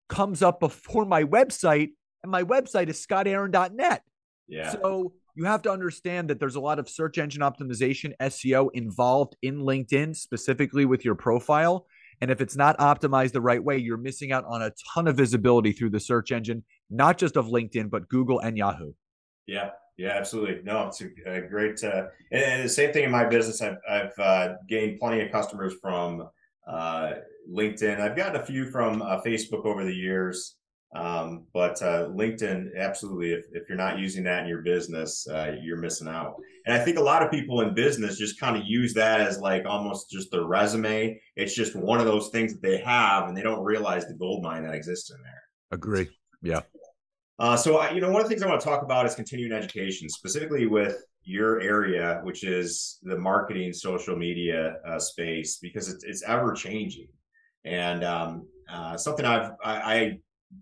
comes 0.09 0.41
up 0.41 0.59
before 0.59 1.05
my 1.05 1.23
website 1.23 1.89
and 2.23 2.31
my 2.31 2.43
website 2.43 2.89
is 2.89 3.05
scottaaron.net. 3.05 4.01
Yeah. 4.47 4.71
So 4.71 5.13
you 5.35 5.45
have 5.45 5.61
to 5.63 5.71
understand 5.71 6.29
that 6.29 6.39
there's 6.39 6.55
a 6.55 6.59
lot 6.59 6.79
of 6.79 6.89
search 6.89 7.17
engine 7.17 7.41
optimization 7.41 8.13
SEO 8.19 8.69
involved 8.73 9.35
in 9.41 9.59
LinkedIn 9.59 10.15
specifically 10.15 10.85
with 10.85 11.05
your 11.05 11.15
profile 11.15 11.85
and 12.21 12.31
if 12.31 12.41
it's 12.41 12.55
not 12.55 12.77
optimized 12.79 13.33
the 13.33 13.41
right 13.41 13.63
way, 13.63 13.77
you're 13.77 13.97
missing 13.97 14.31
out 14.31 14.43
on 14.45 14.61
a 14.61 14.71
ton 14.93 15.07
of 15.07 15.15
visibility 15.15 15.71
through 15.71 15.91
the 15.91 15.99
search 15.99 16.31
engine, 16.31 16.63
not 16.89 17.17
just 17.17 17.37
of 17.37 17.47
LinkedIn, 17.47 17.89
but 17.89 18.09
Google 18.09 18.39
and 18.39 18.57
Yahoo. 18.57 18.93
Yeah, 19.45 19.69
yeah, 19.97 20.09
absolutely. 20.09 20.61
No, 20.63 20.87
it's 20.87 21.01
a, 21.01 21.07
a 21.25 21.41
great. 21.41 21.83
Uh, 21.83 22.07
and, 22.31 22.43
and, 22.43 22.63
the 22.63 22.69
same 22.69 22.93
thing 22.93 23.03
in 23.03 23.11
my 23.11 23.25
business. 23.25 23.61
I've, 23.61 23.77
I've 23.89 24.19
uh, 24.19 24.53
gained 24.69 24.99
plenty 24.99 25.21
of 25.21 25.31
customers 25.31 25.73
from 25.81 26.29
uh, 26.67 27.13
LinkedIn. 27.51 27.99
I've 27.99 28.15
gotten 28.15 28.39
a 28.39 28.45
few 28.45 28.69
from 28.69 29.01
uh, 29.01 29.21
Facebook 29.21 29.65
over 29.65 29.83
the 29.83 29.93
years. 29.93 30.55
Um, 30.95 31.45
but 31.53 31.81
uh, 31.81 32.07
LinkedIn, 32.09 32.69
absolutely. 32.77 33.33
If, 33.33 33.45
if 33.51 33.67
you're 33.67 33.77
not 33.77 33.99
using 33.99 34.23
that 34.23 34.43
in 34.43 34.47
your 34.47 34.61
business, 34.61 35.27
uh, 35.27 35.55
you're 35.61 35.77
missing 35.77 36.07
out. 36.07 36.35
And 36.65 36.75
I 36.75 36.83
think 36.83 36.97
a 36.97 37.01
lot 37.01 37.21
of 37.21 37.29
people 37.29 37.61
in 37.61 37.73
business 37.73 38.17
just 38.17 38.39
kind 38.39 38.55
of 38.55 38.63
use 38.65 38.93
that 38.93 39.19
as 39.19 39.39
like 39.39 39.65
almost 39.65 40.09
just 40.09 40.31
their 40.31 40.45
resume. 40.45 41.19
It's 41.35 41.53
just 41.53 41.75
one 41.75 41.99
of 41.99 42.05
those 42.05 42.29
things 42.29 42.53
that 42.53 42.61
they 42.61 42.77
have, 42.77 43.27
and 43.27 43.35
they 43.35 43.41
don't 43.41 43.63
realize 43.63 44.07
the 44.07 44.13
gold 44.13 44.43
mine 44.43 44.63
that 44.63 44.73
exists 44.73 45.11
in 45.11 45.17
there. 45.21 45.43
Agree. 45.71 46.07
Yeah. 46.41 46.61
Uh, 47.39 47.55
so, 47.55 47.77
I, 47.77 47.91
you 47.91 48.01
know, 48.01 48.09
one 48.09 48.21
of 48.21 48.27
the 48.27 48.29
things 48.29 48.41
I 48.41 48.47
want 48.47 48.59
to 48.61 48.67
talk 48.67 48.81
about 48.81 49.05
is 49.05 49.13
continuing 49.13 49.51
education, 49.51 50.09
specifically 50.09 50.65
with 50.65 51.03
your 51.23 51.61
area, 51.61 52.19
which 52.23 52.43
is 52.43 52.99
the 53.03 53.17
marketing 53.17 53.73
social 53.73 54.15
media 54.15 54.77
uh, 54.87 54.97
space, 54.97 55.57
because 55.57 55.87
it's, 55.89 56.03
it's 56.03 56.23
ever 56.23 56.53
changing. 56.53 57.07
And 57.63 58.03
um, 58.03 58.47
uh, 58.71 58.97
something 58.97 59.25
I've 59.25 59.51
I, 59.63 60.17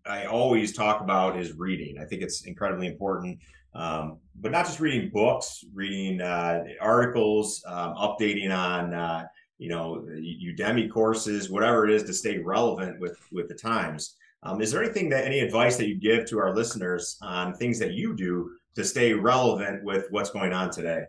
I, 0.08 0.22
I 0.22 0.26
always 0.26 0.74
talk 0.74 1.02
about 1.02 1.40
is 1.40 1.54
reading. 1.54 1.98
I 2.02 2.06
think 2.06 2.22
it's 2.22 2.46
incredibly 2.46 2.88
important, 2.88 3.40
um, 3.74 4.20
but 4.42 4.52
not 4.52 4.66
just 4.66 4.80
reading 4.80 5.12
books, 5.14 5.64
reading 5.74 6.20
uh, 6.20 6.64
articles, 6.82 7.64
um, 7.68 7.94
updating 7.96 8.56
on 8.56 8.94
uh, 8.94 9.26
you 9.60 9.70
know 9.70 10.06
Udemy 10.10 10.92
courses, 10.92 11.50
whatever 11.50 11.88
it 11.88 11.94
is 11.94 12.04
to 12.04 12.14
stay 12.14 12.40
relevant 12.40 13.00
with 13.00 13.18
with 13.32 13.48
the 13.48 13.56
times. 13.56 14.16
Um, 14.44 14.62
is 14.62 14.72
there 14.72 14.84
anything 14.84 15.10
that 15.10 15.26
any 15.26 15.40
advice 15.40 15.78
that 15.78 15.88
you 15.88 16.00
give 16.00 16.26
to 16.30 16.40
our 16.40 16.56
listeners 16.56 17.18
on 17.22 17.54
things 17.56 17.80
that 17.80 17.94
you 17.94 18.16
do 18.16 18.52
to 18.76 18.84
stay 18.84 19.14
relevant 19.14 19.84
with 19.84 20.06
what's 20.12 20.30
going 20.30 20.54
on 20.54 20.70
today? 20.70 21.04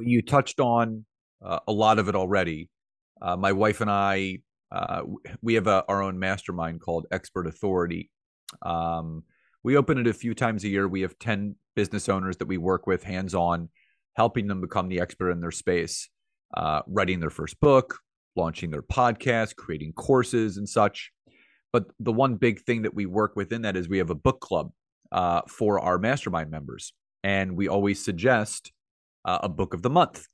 You 0.00 0.22
touched 0.22 0.60
on 0.60 1.04
uh, 1.44 1.60
a 1.68 1.72
lot 1.72 1.98
of 1.98 2.08
it 2.08 2.14
already. 2.14 2.70
Uh, 3.20 3.36
my 3.36 3.52
wife 3.52 3.80
and 3.80 3.90
I, 3.90 4.38
uh, 4.72 5.02
we 5.42 5.54
have 5.54 5.66
a, 5.66 5.84
our 5.88 6.02
own 6.02 6.18
mastermind 6.18 6.80
called 6.80 7.06
Expert 7.10 7.46
Authority. 7.46 8.10
Um, 8.62 9.22
we 9.62 9.76
open 9.76 9.98
it 9.98 10.06
a 10.06 10.12
few 10.12 10.34
times 10.34 10.64
a 10.64 10.68
year. 10.68 10.86
We 10.86 11.02
have 11.02 11.18
10 11.18 11.56
business 11.74 12.08
owners 12.08 12.36
that 12.38 12.48
we 12.48 12.56
work 12.56 12.86
with 12.86 13.02
hands 13.02 13.34
on, 13.34 13.68
helping 14.14 14.46
them 14.46 14.60
become 14.60 14.88
the 14.88 15.00
expert 15.00 15.30
in 15.30 15.40
their 15.40 15.50
space, 15.50 16.08
uh, 16.56 16.82
writing 16.86 17.20
their 17.20 17.30
first 17.30 17.58
book, 17.60 17.98
launching 18.36 18.70
their 18.70 18.82
podcast, 18.82 19.56
creating 19.56 19.92
courses 19.92 20.56
and 20.56 20.68
such. 20.68 21.10
But 21.76 21.84
the 22.00 22.10
one 22.10 22.36
big 22.36 22.62
thing 22.62 22.80
that 22.84 22.94
we 22.94 23.04
work 23.04 23.36
within 23.36 23.60
that 23.60 23.76
is 23.76 23.86
we 23.86 23.98
have 23.98 24.08
a 24.08 24.14
book 24.14 24.40
club 24.40 24.72
uh, 25.12 25.42
for 25.46 25.78
our 25.78 25.98
mastermind 25.98 26.50
members. 26.50 26.94
And 27.22 27.54
we 27.54 27.68
always 27.68 28.02
suggest 28.02 28.72
uh, 29.26 29.40
a 29.42 29.50
book 29.50 29.74
of 29.74 29.82
the 29.82 29.90
month. 29.90 30.26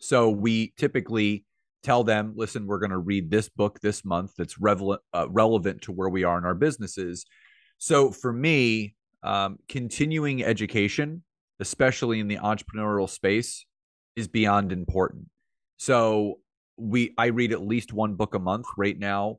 So 0.00 0.30
we 0.30 0.72
typically 0.76 1.44
tell 1.84 2.02
them, 2.02 2.32
listen, 2.34 2.66
we're 2.66 2.80
going 2.80 2.90
to 2.90 2.98
read 2.98 3.30
this 3.30 3.48
book 3.48 3.78
this 3.78 4.04
month 4.04 4.32
that's 4.36 4.58
relevant, 4.58 5.00
uh, 5.14 5.28
relevant 5.30 5.82
to 5.82 5.92
where 5.92 6.08
we 6.08 6.24
are 6.24 6.38
in 6.38 6.44
our 6.44 6.56
businesses. 6.56 7.24
So 7.78 8.10
for 8.10 8.32
me, 8.32 8.96
um, 9.22 9.60
continuing 9.68 10.42
education, 10.42 11.22
especially 11.60 12.18
in 12.18 12.26
the 12.26 12.38
entrepreneurial 12.38 13.08
space, 13.08 13.64
is 14.16 14.26
beyond 14.26 14.72
important. 14.72 15.28
So 15.76 16.40
we 16.76 17.14
I 17.16 17.26
read 17.26 17.52
at 17.52 17.62
least 17.62 17.92
one 17.92 18.16
book 18.16 18.34
a 18.34 18.40
month 18.40 18.66
right 18.76 18.98
now. 18.98 19.38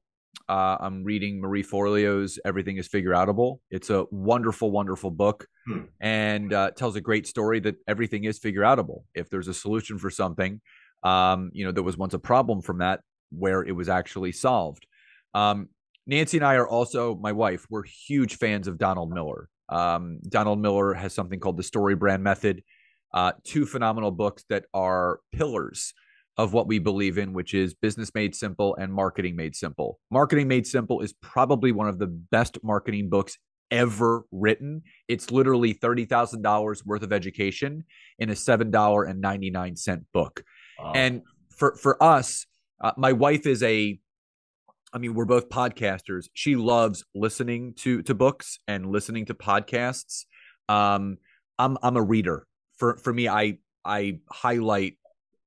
Uh, 0.51 0.77
I'm 0.81 1.05
reading 1.05 1.39
Marie 1.39 1.63
Forleo's 1.63 2.37
Everything 2.43 2.75
is 2.75 2.85
Figure 2.85 3.11
Outable. 3.11 3.59
It's 3.69 3.89
a 3.89 4.03
wonderful, 4.11 4.69
wonderful 4.69 5.09
book 5.09 5.47
hmm. 5.65 5.83
and 6.01 6.51
uh, 6.51 6.71
tells 6.71 6.97
a 6.97 7.01
great 7.01 7.25
story 7.25 7.61
that 7.61 7.77
everything 7.87 8.25
is 8.25 8.37
figure 8.37 8.63
outable. 8.63 9.03
If 9.15 9.29
there's 9.29 9.47
a 9.47 9.53
solution 9.53 9.97
for 9.97 10.09
something, 10.09 10.59
um, 11.03 11.51
you 11.53 11.63
know, 11.63 11.71
there 11.71 11.83
was 11.83 11.97
once 11.97 12.13
a 12.13 12.19
problem 12.19 12.61
from 12.61 12.79
that 12.79 12.99
where 13.29 13.63
it 13.63 13.71
was 13.71 13.87
actually 13.87 14.33
solved. 14.33 14.85
Um, 15.33 15.69
Nancy 16.05 16.35
and 16.35 16.45
I 16.45 16.55
are 16.55 16.67
also, 16.67 17.15
my 17.15 17.31
wife, 17.31 17.65
we're 17.69 17.85
huge 17.85 18.35
fans 18.35 18.67
of 18.67 18.77
Donald 18.77 19.09
Miller. 19.09 19.47
Um, 19.69 20.19
Donald 20.27 20.59
Miller 20.59 20.93
has 20.93 21.13
something 21.13 21.39
called 21.39 21.55
the 21.55 21.63
Story 21.63 21.95
Brand 21.95 22.25
Method, 22.25 22.61
uh, 23.13 23.31
two 23.45 23.65
phenomenal 23.65 24.11
books 24.11 24.43
that 24.49 24.65
are 24.73 25.21
pillars 25.31 25.93
of 26.37 26.53
what 26.53 26.67
we 26.67 26.79
believe 26.79 27.17
in, 27.17 27.33
which 27.33 27.53
is 27.53 27.73
business 27.73 28.13
made 28.15 28.35
simple 28.35 28.75
and 28.75 28.93
marketing 28.93 29.35
made 29.35 29.55
simple. 29.55 29.99
Marketing 30.09 30.47
made 30.47 30.65
simple 30.65 31.01
is 31.01 31.13
probably 31.21 31.71
one 31.71 31.87
of 31.87 31.99
the 31.99 32.07
best 32.07 32.57
marketing 32.63 33.09
books 33.09 33.37
ever 33.69 34.25
written. 34.31 34.83
It's 35.07 35.31
literally 35.31 35.73
$30,000 35.73 36.85
worth 36.85 37.03
of 37.03 37.13
education 37.13 37.85
in 38.19 38.29
a 38.29 38.33
$7.99 38.33 40.05
book. 40.13 40.43
Wow. 40.79 40.91
And 40.95 41.21
for, 41.55 41.75
for 41.75 42.01
us, 42.01 42.45
uh, 42.81 42.91
my 42.97 43.13
wife 43.13 43.45
is 43.45 43.63
a, 43.63 43.99
I 44.93 44.97
mean, 44.97 45.13
we're 45.13 45.25
both 45.25 45.49
podcasters. 45.49 46.25
She 46.33 46.55
loves 46.55 47.05
listening 47.15 47.73
to, 47.75 48.01
to 48.03 48.13
books 48.13 48.59
and 48.67 48.91
listening 48.91 49.25
to 49.27 49.33
podcasts. 49.33 50.25
Um, 50.67 51.17
I'm, 51.57 51.77
I'm 51.81 51.97
a 51.97 52.01
reader. 52.01 52.45
For, 52.77 52.97
for 52.97 53.13
me, 53.13 53.29
I, 53.29 53.59
I 53.85 54.19
highlight 54.29 54.97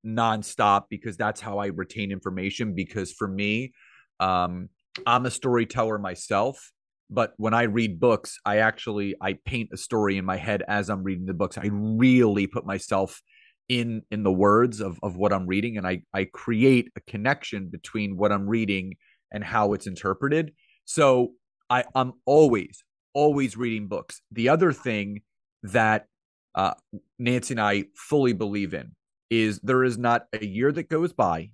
nonstop 0.04 0.84
because 0.88 1.16
that's 1.16 1.40
how 1.40 1.58
I 1.58 1.66
retain 1.66 2.12
information. 2.12 2.74
Because 2.74 3.12
for 3.12 3.28
me, 3.28 3.72
um, 4.20 4.68
I'm 5.06 5.26
a 5.26 5.30
storyteller 5.30 5.98
myself. 5.98 6.70
But 7.10 7.34
when 7.36 7.54
I 7.54 7.62
read 7.64 8.00
books, 8.00 8.38
I 8.44 8.58
actually 8.58 9.14
I 9.20 9.34
paint 9.44 9.70
a 9.72 9.76
story 9.76 10.16
in 10.16 10.24
my 10.24 10.36
head 10.36 10.62
as 10.66 10.88
I'm 10.88 11.02
reading 11.02 11.26
the 11.26 11.34
books. 11.34 11.58
I 11.58 11.68
really 11.70 12.46
put 12.46 12.64
myself 12.64 13.20
in 13.68 14.02
in 14.10 14.22
the 14.22 14.32
words 14.32 14.80
of 14.80 14.98
of 15.02 15.16
what 15.16 15.32
I'm 15.32 15.46
reading, 15.46 15.76
and 15.76 15.86
I 15.86 16.02
I 16.12 16.24
create 16.24 16.90
a 16.96 17.00
connection 17.00 17.68
between 17.68 18.16
what 18.16 18.32
I'm 18.32 18.48
reading 18.48 18.94
and 19.32 19.44
how 19.44 19.74
it's 19.74 19.86
interpreted. 19.86 20.52
So 20.86 21.32
I 21.68 21.84
I'm 21.94 22.14
always 22.24 22.82
always 23.14 23.56
reading 23.56 23.86
books. 23.86 24.20
The 24.32 24.48
other 24.48 24.72
thing 24.72 25.22
that 25.62 26.06
uh, 26.54 26.74
Nancy 27.18 27.54
and 27.54 27.60
I 27.60 27.84
fully 27.96 28.32
believe 28.32 28.74
in 28.74 28.92
is 29.30 29.60
there 29.62 29.84
is 29.84 29.98
not 29.98 30.26
a 30.32 30.44
year 30.44 30.72
that 30.72 30.88
goes 30.88 31.12
by 31.12 31.50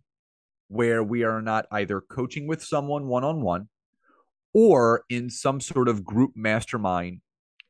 where 0.68 1.02
we 1.02 1.24
are 1.24 1.42
not 1.42 1.66
either 1.72 2.00
coaching 2.00 2.46
with 2.46 2.62
someone 2.62 3.06
one 3.06 3.24
on 3.24 3.40
one 3.42 3.68
or 4.52 5.04
in 5.08 5.30
some 5.30 5.60
sort 5.60 5.88
of 5.88 6.04
group 6.04 6.32
mastermind 6.34 7.20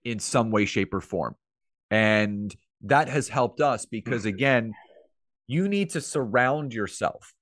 in 0.04 0.18
some 0.18 0.50
way, 0.50 0.64
shape, 0.64 0.94
or 0.94 1.00
form. 1.00 1.34
And 1.90 2.54
that 2.82 3.08
has 3.08 3.28
helped 3.28 3.60
us 3.60 3.84
because, 3.86 4.20
mm-hmm. 4.22 4.36
again, 4.36 4.72
you 5.46 5.68
need 5.68 5.90
to 5.90 6.00
surround 6.00 6.72
yourself 6.72 7.32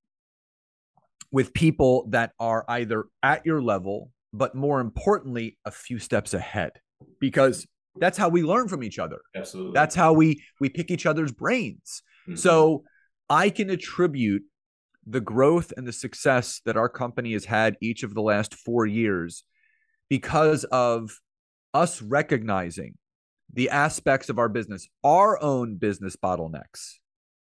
with 1.30 1.52
people 1.52 2.06
that 2.10 2.32
are 2.40 2.64
either 2.68 3.04
at 3.22 3.44
your 3.44 3.60
level, 3.60 4.10
but 4.32 4.54
more 4.54 4.80
importantly, 4.80 5.58
a 5.64 5.70
few 5.70 5.98
steps 5.98 6.34
ahead 6.34 6.72
because 7.20 7.66
that's 7.96 8.16
how 8.16 8.28
we 8.28 8.42
learn 8.42 8.68
from 8.68 8.82
each 8.82 8.98
other. 8.98 9.20
Absolutely. 9.36 9.72
That's 9.74 9.94
how 9.94 10.12
we 10.12 10.42
we 10.60 10.68
pick 10.68 10.90
each 10.90 11.06
other's 11.06 11.32
brains. 11.32 12.02
Mm-hmm. 12.28 12.36
So 12.36 12.84
I 13.30 13.50
can 13.50 13.70
attribute 13.70 14.42
the 15.06 15.20
growth 15.20 15.72
and 15.76 15.86
the 15.86 15.92
success 15.92 16.60
that 16.66 16.76
our 16.76 16.88
company 16.88 17.32
has 17.32 17.46
had 17.46 17.76
each 17.80 18.02
of 18.02 18.14
the 18.14 18.20
last 18.20 18.54
four 18.54 18.84
years 18.84 19.44
because 20.08 20.64
of 20.64 21.18
us 21.72 22.02
recognizing 22.02 22.94
the 23.52 23.70
aspects 23.70 24.28
of 24.28 24.38
our 24.38 24.48
business, 24.48 24.88
our 25.02 25.42
own 25.42 25.76
business 25.76 26.16
bottlenecks, 26.16 26.96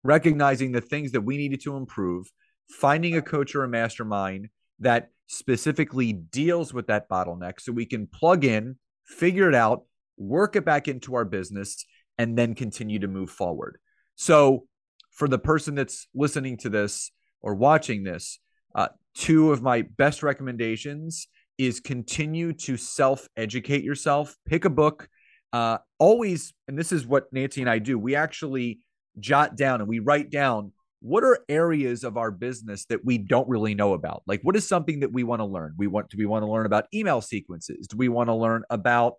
recognizing 0.03 0.73
the 0.73 0.81
things 0.81 1.13
that 1.13 1.21
we 1.21 1.37
needed 1.37 1.61
to 1.63 1.77
improve, 1.77 2.27
finding 2.69 3.17
a 3.17 3.23
coach 3.23 3.55
or 3.55 3.63
a 3.63 3.69
mastermind 3.69 4.49
that 4.81 5.11
specifically 5.27 6.13
deals 6.13 6.75
with 6.75 6.89
that 6.89 7.09
bottleneck 7.09 7.61
so 7.61 7.73
we 7.73 7.87
can 7.87 8.07
plug 8.07 8.45
in, 8.45 8.77
figure 9.07 9.49
it 9.49 9.55
out, 9.55 9.85
work 10.17 10.57
it 10.57 10.65
back 10.65 10.89
into 10.89 11.15
our 11.15 11.25
business, 11.25 11.85
and 12.19 12.37
then 12.37 12.55
continue 12.55 12.99
to 12.99 13.09
move 13.09 13.31
forward. 13.31 13.79
So, 14.17 14.67
for 15.13 15.29
the 15.29 15.39
person 15.39 15.75
that's 15.75 16.09
listening 16.15 16.57
to 16.59 16.69
this 16.69 17.13
or 17.41 17.55
watching 17.55 18.03
this, 18.03 18.39
uh, 18.75 18.89
two 19.15 19.53
of 19.53 19.63
my 19.63 19.83
best 19.83 20.23
recommendations 20.23 21.29
is 21.59 21.81
continue 21.81 22.53
to 22.53 22.77
self 22.77 23.29
educate 23.37 23.85
yourself. 23.85 24.37
Pick 24.47 24.65
a 24.65 24.71
book. 24.71 25.09
Uh, 25.53 25.79
always, 25.99 26.55
and 26.67 26.79
this 26.79 26.93
is 26.93 27.07
what 27.07 27.31
Nancy 27.33 27.61
and 27.61 27.69
I 27.69 27.79
do. 27.79 27.99
We 27.99 28.17
actually 28.17 28.81
jot 29.19 29.57
down 29.57 29.81
and 29.81 29.89
we 29.89 29.99
write 29.99 30.31
down 30.31 30.73
what 31.01 31.25
are 31.25 31.41
areas 31.49 32.05
of 32.05 32.17
our 32.17 32.31
business 32.31 32.87
that 32.87 33.05
we 33.05 33.19
don't 33.19 33.49
really 33.49 33.75
know 33.75 33.93
about. 33.93 34.23
Like, 34.27 34.41
what 34.43 34.57
is 34.57 34.67
something 34.67 35.01
that 35.01 35.13
we 35.13 35.25
want 35.25 35.41
to 35.41 35.45
learn? 35.45 35.75
We 35.77 35.89
want 35.89 36.09
do 36.09 36.17
we 36.17 36.27
want 36.27 36.45
to 36.45 36.51
learn 36.51 36.65
about 36.65 36.87
email 36.95 37.21
sequences? 37.21 37.87
Do 37.87 37.97
we 37.97 38.09
want 38.09 38.29
to 38.29 38.35
learn 38.35 38.63
about 38.71 39.15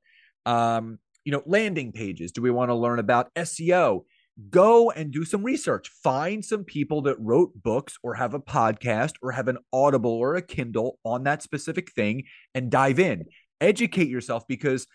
um, 0.46 0.98
you 1.26 1.32
know 1.32 1.44
landing 1.46 1.92
pages? 1.92 2.32
Do 2.32 2.42
we 2.42 2.52
want 2.52 2.70
to 2.70 2.76
learn 2.76 3.00
about 3.00 3.34
SEO? 3.36 4.06
Go 4.50 4.92
and 4.92 5.12
do 5.12 5.26
some 5.26 5.44
research. 5.44 5.90
Find 6.04 6.44
some 6.44 6.64
people 6.64 7.02
that 7.04 7.20
wrote 7.20 7.52
books 7.62 7.98
or 8.02 8.16
have 8.16 8.34
a 8.34 8.40
podcast 8.40 9.14
or 9.22 9.32
have 9.32 9.48
an 9.48 9.58
Audible 9.72 10.12
or 10.12 10.36
a 10.36 10.42
Kindle 10.42 11.00
on 11.04 11.24
that 11.24 11.44
specific 11.44 11.92
thing 11.92 12.24
and 12.56 12.72
dive 12.72 13.00
in. 13.00 13.26
Educate 13.62 14.10
yourself 14.10 14.44
because 14.48 14.88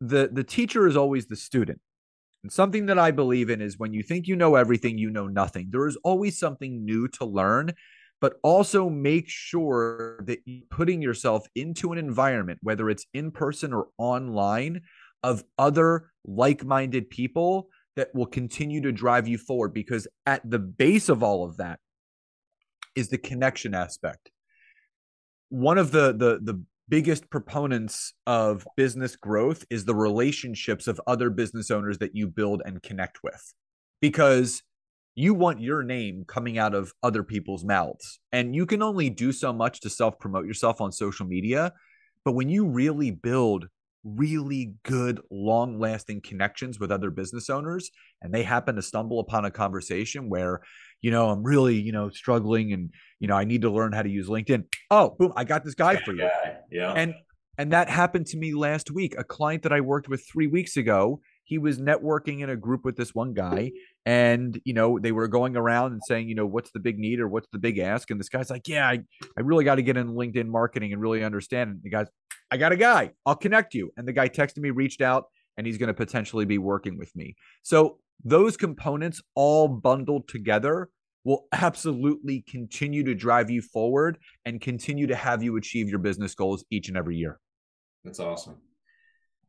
the 0.00 0.28
the 0.32 0.44
teacher 0.44 0.86
is 0.86 0.96
always 0.96 1.26
the 1.26 1.36
student. 1.36 1.80
And 2.42 2.52
something 2.52 2.86
that 2.86 2.98
I 2.98 3.10
believe 3.10 3.50
in 3.50 3.60
is 3.60 3.78
when 3.78 3.94
you 3.94 4.02
think 4.02 4.26
you 4.26 4.36
know 4.36 4.54
everything, 4.54 4.98
you 4.98 5.10
know 5.10 5.28
nothing. 5.28 5.68
There 5.70 5.86
is 5.86 5.96
always 6.04 6.38
something 6.38 6.84
new 6.84 7.08
to 7.08 7.24
learn, 7.24 7.72
but 8.20 8.34
also 8.42 8.90
make 8.90 9.28
sure 9.28 10.20
that 10.26 10.40
you're 10.44 10.66
putting 10.70 11.00
yourself 11.00 11.46
into 11.54 11.92
an 11.92 11.98
environment, 11.98 12.58
whether 12.62 12.90
it's 12.90 13.06
in 13.14 13.30
person 13.30 13.72
or 13.72 13.88
online, 13.98 14.82
of 15.22 15.42
other 15.58 16.10
like 16.26 16.64
minded 16.64 17.08
people 17.08 17.68
that 17.96 18.14
will 18.14 18.26
continue 18.26 18.80
to 18.82 18.92
drive 18.92 19.28
you 19.28 19.38
forward 19.38 19.72
because 19.72 20.08
at 20.26 20.48
the 20.48 20.58
base 20.58 21.08
of 21.08 21.22
all 21.22 21.44
of 21.44 21.56
that 21.58 21.78
is 22.94 23.08
the 23.08 23.18
connection 23.18 23.74
aspect. 23.74 24.30
One 25.48 25.78
of 25.78 25.90
the 25.90 26.12
the 26.12 26.40
the 26.42 26.62
biggest 26.88 27.30
proponents 27.30 28.12
of 28.26 28.66
business 28.76 29.16
growth 29.16 29.64
is 29.70 29.84
the 29.84 29.94
relationships 29.94 30.86
of 30.86 31.00
other 31.06 31.30
business 31.30 31.70
owners 31.70 31.98
that 31.98 32.14
you 32.14 32.26
build 32.26 32.60
and 32.64 32.82
connect 32.82 33.22
with 33.22 33.54
because 34.00 34.62
you 35.14 35.32
want 35.32 35.60
your 35.60 35.82
name 35.82 36.24
coming 36.26 36.58
out 36.58 36.74
of 36.74 36.92
other 37.02 37.22
people's 37.22 37.64
mouths 37.64 38.20
and 38.32 38.54
you 38.54 38.66
can 38.66 38.82
only 38.82 39.08
do 39.08 39.32
so 39.32 39.52
much 39.52 39.80
to 39.80 39.88
self 39.88 40.18
promote 40.18 40.44
yourself 40.44 40.80
on 40.80 40.92
social 40.92 41.24
media 41.24 41.72
but 42.22 42.32
when 42.32 42.50
you 42.50 42.66
really 42.66 43.10
build 43.10 43.68
really 44.04 44.74
good 44.82 45.20
long 45.30 45.78
lasting 45.78 46.20
connections 46.20 46.78
with 46.78 46.92
other 46.92 47.10
business 47.10 47.48
owners 47.48 47.90
and 48.20 48.32
they 48.34 48.42
happen 48.42 48.76
to 48.76 48.82
stumble 48.82 49.18
upon 49.18 49.46
a 49.46 49.50
conversation 49.50 50.28
where 50.28 50.60
you 51.00 51.10
know 51.10 51.30
i'm 51.30 51.42
really 51.42 51.80
you 51.80 51.90
know 51.90 52.10
struggling 52.10 52.72
and 52.72 52.90
you 53.18 53.26
know 53.26 53.34
i 53.34 53.44
need 53.44 53.62
to 53.62 53.70
learn 53.70 53.92
how 53.92 54.02
to 54.02 54.10
use 54.10 54.28
linkedin. 54.28 54.64
Oh 54.90 55.16
boom 55.18 55.32
i 55.36 55.44
got 55.44 55.64
this 55.64 55.74
guy 55.74 55.96
for 55.96 56.12
you. 56.12 56.28
yeah. 56.70 56.92
And 56.92 57.14
and 57.56 57.72
that 57.72 57.88
happened 57.88 58.26
to 58.26 58.36
me 58.36 58.52
last 58.52 58.90
week. 58.90 59.14
A 59.16 59.24
client 59.24 59.62
that 59.62 59.72
i 59.72 59.80
worked 59.80 60.08
with 60.08 60.26
three 60.30 60.48
weeks 60.48 60.76
ago 60.76 61.20
he 61.44 61.58
was 61.58 61.78
networking 61.78 62.40
in 62.40 62.48
a 62.48 62.56
group 62.56 62.84
with 62.84 62.96
this 62.96 63.14
one 63.14 63.34
guy 63.34 63.70
and 64.06 64.60
you 64.64 64.74
know 64.74 64.98
they 64.98 65.12
were 65.12 65.28
going 65.28 65.56
around 65.56 65.92
and 65.92 66.02
saying 66.06 66.28
you 66.28 66.34
know 66.34 66.46
what's 66.46 66.70
the 66.72 66.80
big 66.80 66.98
need 66.98 67.20
or 67.20 67.28
what's 67.28 67.48
the 67.52 67.58
big 67.58 67.78
ask? 67.78 68.10
And 68.10 68.20
this 68.20 68.28
guy's 68.28 68.50
like 68.50 68.68
yeah 68.68 68.86
i, 68.86 69.00
I 69.36 69.40
really 69.40 69.64
got 69.64 69.76
to 69.76 69.82
get 69.82 69.96
in 69.96 70.08
linkedin 70.08 70.48
marketing 70.48 70.92
and 70.92 71.00
really 71.00 71.24
understand. 71.24 71.70
And 71.70 71.82
the 71.82 71.90
guy's 71.90 72.08
I 72.54 72.56
got 72.56 72.70
a 72.70 72.76
guy. 72.76 73.10
I'll 73.26 73.34
connect 73.34 73.74
you. 73.74 73.92
And 73.96 74.06
the 74.06 74.12
guy 74.12 74.28
texted 74.28 74.58
me, 74.58 74.70
reached 74.70 75.00
out, 75.00 75.24
and 75.56 75.66
he's 75.66 75.76
going 75.76 75.88
to 75.88 75.94
potentially 75.94 76.44
be 76.44 76.58
working 76.58 76.96
with 76.96 77.10
me. 77.16 77.34
So 77.64 77.98
those 78.24 78.56
components 78.56 79.20
all 79.34 79.66
bundled 79.66 80.28
together 80.28 80.88
will 81.24 81.48
absolutely 81.50 82.44
continue 82.48 83.02
to 83.02 83.14
drive 83.16 83.50
you 83.50 83.60
forward 83.60 84.18
and 84.44 84.60
continue 84.60 85.08
to 85.08 85.16
have 85.16 85.42
you 85.42 85.56
achieve 85.56 85.88
your 85.88 85.98
business 85.98 86.36
goals 86.36 86.64
each 86.70 86.86
and 86.86 86.96
every 86.96 87.16
year. 87.16 87.40
That's 88.04 88.20
awesome. 88.20 88.58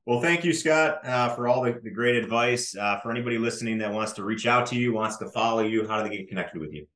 Well, 0.08 0.20
thank 0.20 0.44
you, 0.44 0.52
Scott, 0.52 1.06
uh, 1.06 1.30
for 1.36 1.48
all 1.48 1.62
the, 1.62 1.80
the 1.84 1.91
great 1.91 2.15
advice. 2.15 2.76
Uh, 2.76 3.00
for 3.02 3.12
anybody 3.12 3.38
listening 3.38 3.78
that 3.80 3.94
wants 3.94 4.13
to 4.13 4.24
reach 4.24 4.48
out 4.48 4.65
to 4.68 4.76
you, 4.76 4.94
wants 4.94 5.18
to 5.18 5.28
follow 5.28 5.62
you, 5.62 5.88
how 5.88 6.02
do 6.02 6.10
they 6.10 6.18
get 6.18 6.28
connected 6.28 6.60
with 6.60 6.74
you? 6.74 6.88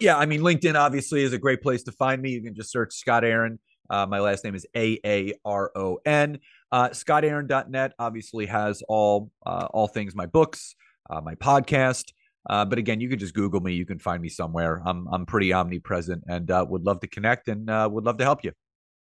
Yeah, 0.00 0.16
I 0.16 0.26
mean, 0.26 0.40
LinkedIn 0.40 0.74
obviously 0.74 1.22
is 1.22 1.32
a 1.32 1.38
great 1.38 1.62
place 1.62 1.84
to 1.84 1.92
find 1.92 2.20
me. 2.20 2.30
You 2.30 2.42
can 2.42 2.56
just 2.56 2.72
search 2.72 2.92
Scott 2.94 3.22
Aaron. 3.22 3.60
Uh, 3.90 4.06
my 4.06 4.20
last 4.20 4.44
name 4.44 4.54
is 4.54 4.66
A 4.76 4.98
A 5.04 5.34
R 5.44 5.70
O 5.76 5.98
N. 6.04 6.38
Uh, 6.72 6.88
ScottAaron.net 6.88 7.92
obviously 7.98 8.46
has 8.46 8.82
all 8.88 9.30
uh, 9.46 9.68
all 9.72 9.86
things 9.86 10.14
my 10.14 10.26
books, 10.26 10.74
uh, 11.10 11.20
my 11.20 11.34
podcast. 11.34 12.12
Uh, 12.48 12.64
but 12.64 12.78
again, 12.78 13.00
you 13.00 13.08
can 13.08 13.18
just 13.18 13.34
Google 13.34 13.60
me. 13.60 13.72
You 13.74 13.86
can 13.86 13.98
find 13.98 14.20
me 14.20 14.28
somewhere. 14.28 14.82
I'm 14.84 15.06
I'm 15.08 15.26
pretty 15.26 15.52
omnipresent 15.52 16.24
and 16.28 16.50
uh, 16.50 16.64
would 16.68 16.84
love 16.84 17.00
to 17.00 17.06
connect 17.06 17.48
and 17.48 17.70
uh, 17.70 17.88
would 17.90 18.04
love 18.04 18.18
to 18.18 18.24
help 18.24 18.44
you. 18.44 18.52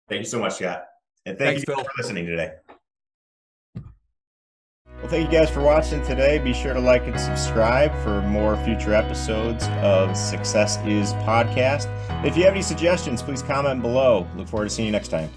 Thank 0.08 0.20
you 0.20 0.26
so 0.26 0.38
much, 0.38 0.54
Scott. 0.54 0.84
And 1.26 1.38
thank 1.38 1.56
Thanks, 1.56 1.64
you 1.68 1.74
Phil. 1.74 1.84
for 1.84 1.90
listening 1.96 2.26
today. 2.26 2.52
Well, 5.00 5.10
thank 5.10 5.30
you 5.30 5.38
guys 5.38 5.50
for 5.50 5.60
watching 5.60 6.02
today. 6.04 6.38
Be 6.38 6.54
sure 6.54 6.72
to 6.72 6.80
like 6.80 7.06
and 7.06 7.20
subscribe 7.20 7.92
for 8.02 8.22
more 8.22 8.56
future 8.64 8.94
episodes 8.94 9.66
of 9.82 10.16
Success 10.16 10.78
is 10.86 11.12
Podcast. 11.14 11.88
If 12.24 12.36
you 12.36 12.44
have 12.44 12.54
any 12.54 12.62
suggestions, 12.62 13.22
please 13.22 13.42
comment 13.42 13.82
below. 13.82 14.26
Look 14.36 14.48
forward 14.48 14.64
to 14.64 14.70
seeing 14.70 14.86
you 14.86 14.92
next 14.92 15.08
time. 15.08 15.30